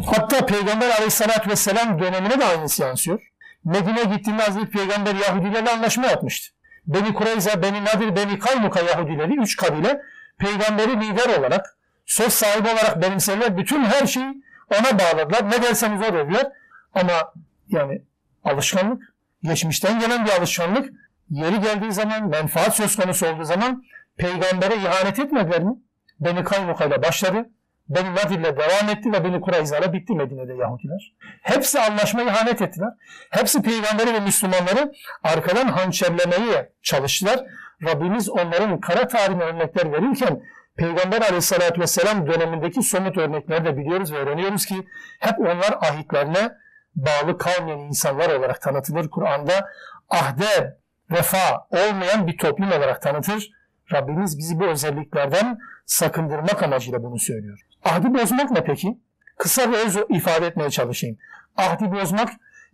[0.05, 3.21] Hatta Peygamber aleyhissalatü vesselam dönemine de aynısı yansıyor.
[3.63, 6.52] Medine gittiğinde Hazreti Peygamber Yahudilerle anlaşma yapmıştı.
[6.87, 10.01] Beni Kureyza, Beni Nadir, Beni Kaymuka Yahudileri, üç kabile
[10.37, 13.57] peygamberi lider olarak, söz sahibi olarak benimsediler.
[13.57, 15.51] Bütün her şeyi ona bağladılar.
[15.51, 16.51] Ne derseniz o dediler.
[16.93, 17.33] Ama
[17.69, 18.01] yani
[18.43, 19.13] alışkanlık,
[19.43, 20.93] geçmişten gelen bir alışkanlık
[21.29, 23.83] yeri geldiği zaman, menfaat söz konusu olduğu zaman
[24.17, 25.75] peygambere ihanet etmediler mi?
[26.19, 27.49] Beni Kaynuka ile başladı.
[27.89, 31.13] Beni Nadir ile devam etti ve Beni Kurayza ile bitti Medine'de Yahudiler.
[31.41, 32.89] Hepsi anlaşma ihanet ettiler.
[33.29, 37.45] Hepsi peygamberi ve Müslümanları arkadan hançerlemeye çalıştılar.
[37.83, 40.41] Rabbimiz onların kara tarihine örnekler verirken
[40.75, 44.87] Peygamber aleyhissalatü vesselam dönemindeki somut örnekleri de biliyoruz ve öğreniyoruz ki
[45.19, 46.51] hep onlar ahitlerine
[46.95, 49.09] bağlı kalmayan insanlar olarak tanıtılır.
[49.09, 49.69] Kur'an'da
[50.09, 50.77] ahde
[51.11, 53.49] vefa olmayan bir toplum olarak tanıtır.
[53.93, 57.59] Rabbimiz bizi bu özelliklerden sakındırmak amacıyla bunu söylüyor.
[57.83, 58.97] Ahdi bozmak ne peki?
[59.37, 61.17] Kısa ve öz ifade etmeye çalışayım.
[61.57, 62.29] Ahdi bozmak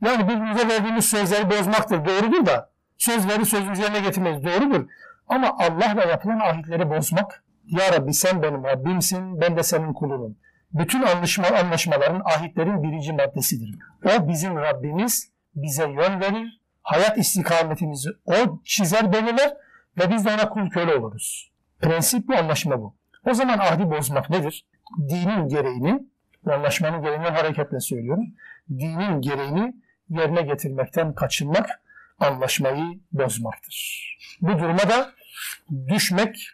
[0.05, 2.05] yani birbirimize verdiğimiz sözleri bozmaktır.
[2.05, 4.43] Doğrudur da sözleri sözün üzerine getirmeyiz.
[4.43, 4.87] Doğrudur.
[5.27, 10.37] Ama Allah'la yapılan ahitleri bozmak Ya Rabbi sen benim Rabbimsin, ben de senin kulunum.
[10.73, 13.75] Bütün anlaşma, anlaşmaların, ahitlerin birinci maddesidir.
[14.05, 18.33] O bizim Rabbimiz bize yön verir, hayat istikametimizi o
[18.65, 19.53] çizer belirler
[19.97, 21.51] ve biz de ona kul köle oluruz.
[21.81, 22.95] Prensip bu, anlaşma bu.
[23.27, 24.65] O zaman ahdi bozmak nedir?
[24.97, 25.99] Dinin gereğini,
[26.45, 28.25] anlaşmanın gereğinden hareketle söylüyorum,
[28.69, 29.75] dinin gereğini
[30.09, 31.81] yerine getirmekten kaçınmak,
[32.19, 34.17] anlaşmayı bozmaktır.
[34.41, 35.11] Bu duruma da
[35.87, 36.49] düşmek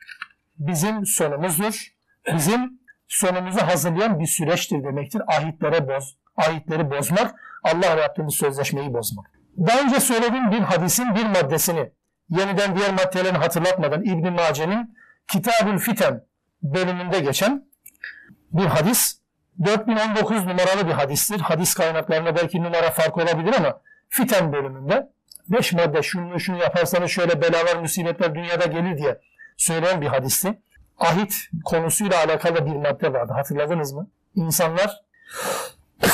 [0.58, 1.96] bizim sonumuzdur.
[2.34, 5.22] Bizim sonumuzu hazırlayan bir süreçtir demektir.
[5.28, 9.32] Ahitlere boz, ahitleri bozmak, Allah'la yaptığımız sözleşmeyi bozmak.
[9.58, 11.92] Daha önce söylediğim bir hadisin bir maddesini
[12.30, 16.24] yeniden diğer maddelerini hatırlatmadan İbn Mace'nin Kitabül Fiten
[16.64, 17.66] bölümünde geçen
[18.56, 19.20] bir hadis
[19.66, 21.40] 4019 numaralı bir hadistir.
[21.40, 25.10] Hadis kaynaklarında belki numara farkı olabilir ama Fiten bölümünde
[25.50, 29.20] 5 madde şunu şunu yaparsanız şöyle belalar, musibetler dünyada gelir diye
[29.58, 30.60] söyleyen bir hadisti.
[31.00, 33.34] Ahit konusuyla alakalı bir madde vardı.
[33.34, 34.08] Hatırladınız mı?
[34.36, 35.02] İnsanlar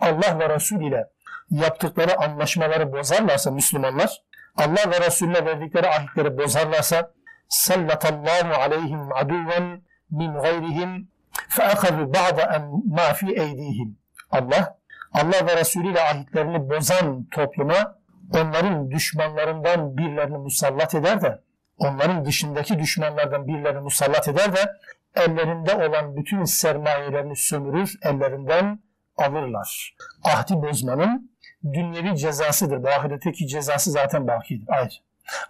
[0.00, 1.06] Allah ve Resul ile
[1.50, 4.22] yaptıkları anlaşmaları bozarlarsa Müslümanlar,
[4.56, 7.12] Allah ve Resulüne verdikleri ahitleri bozarlarsa
[7.48, 11.08] sallatallahu aleyhim aduven min gayrihim
[11.54, 13.98] feakazu ba'da ma fi eydihim.
[14.30, 14.78] Allah,
[15.12, 17.98] Allah ve Resulü ile ahitlerini bozan topluma
[18.32, 21.40] onların düşmanlarından birilerini musallat eder de
[21.78, 24.72] onların dışındaki düşmanlardan birilerini musallat eder de
[25.14, 28.78] ellerinde olan bütün sermayelerini sömürür, ellerinden
[29.16, 29.96] alırlar.
[30.24, 31.30] Ahdi bozmanın
[31.72, 32.82] dünyevi cezasıdır.
[32.82, 34.68] Bu ahiretteki cezası zaten bakidir.
[34.68, 34.94] Ayrı.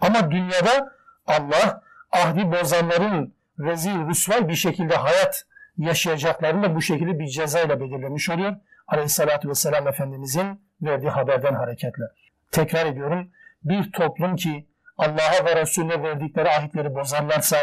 [0.01, 0.93] Ama dünyada
[1.27, 1.83] Allah
[2.13, 5.45] ahdi bozanların rezil, rüsvay bir şekilde hayat
[5.79, 8.57] yaşayacaklarını da bu şekilde bir cezayla belirlemiş oluyor.
[8.89, 12.05] Aleyhissalatü vesselam Efendimizin verdiği haberden hareketle.
[12.51, 13.31] Tekrar ediyorum.
[13.65, 14.67] Bir toplum ki
[14.99, 17.57] Allah'a ve Resulüne verdikleri ahitleri bozarlarsa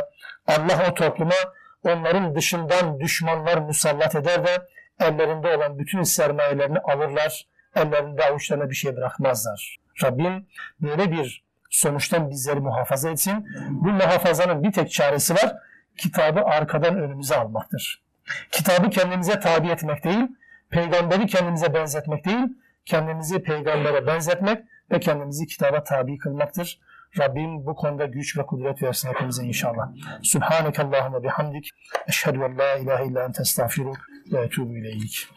[0.48, 1.36] Allah o topluma
[1.84, 4.68] onların dışından düşmanlar musallat eder de
[5.00, 9.78] ellerinde olan bütün sermayelerini alırlar, ellerinde avuçlarına bir şey bırakmazlar.
[10.04, 10.48] Rabbim
[10.82, 13.48] böyle bir sonuçtan bizleri muhafaza etsin.
[13.70, 15.54] Bu muhafazanın bir tek çaresi var,
[16.02, 18.04] kitabı arkadan önümüze almaktır.
[18.52, 20.28] Kitabı kendimize tabi etmek değil,
[20.70, 22.48] peygamberi kendimize benzetmek değil,
[22.86, 24.60] kendimizi peygambere benzetmek
[24.92, 26.80] ve kendimizi kitaba tabi kılmaktır.
[27.20, 29.90] Rabbim bu konuda güç ve kudret versin hepimize inşallah.
[30.24, 31.70] Subhaneke Allahümme bihamdik.
[32.08, 33.98] Eşhedü en la ilahe illa ente estağfiruk
[34.32, 35.28] ve etubu ileyk.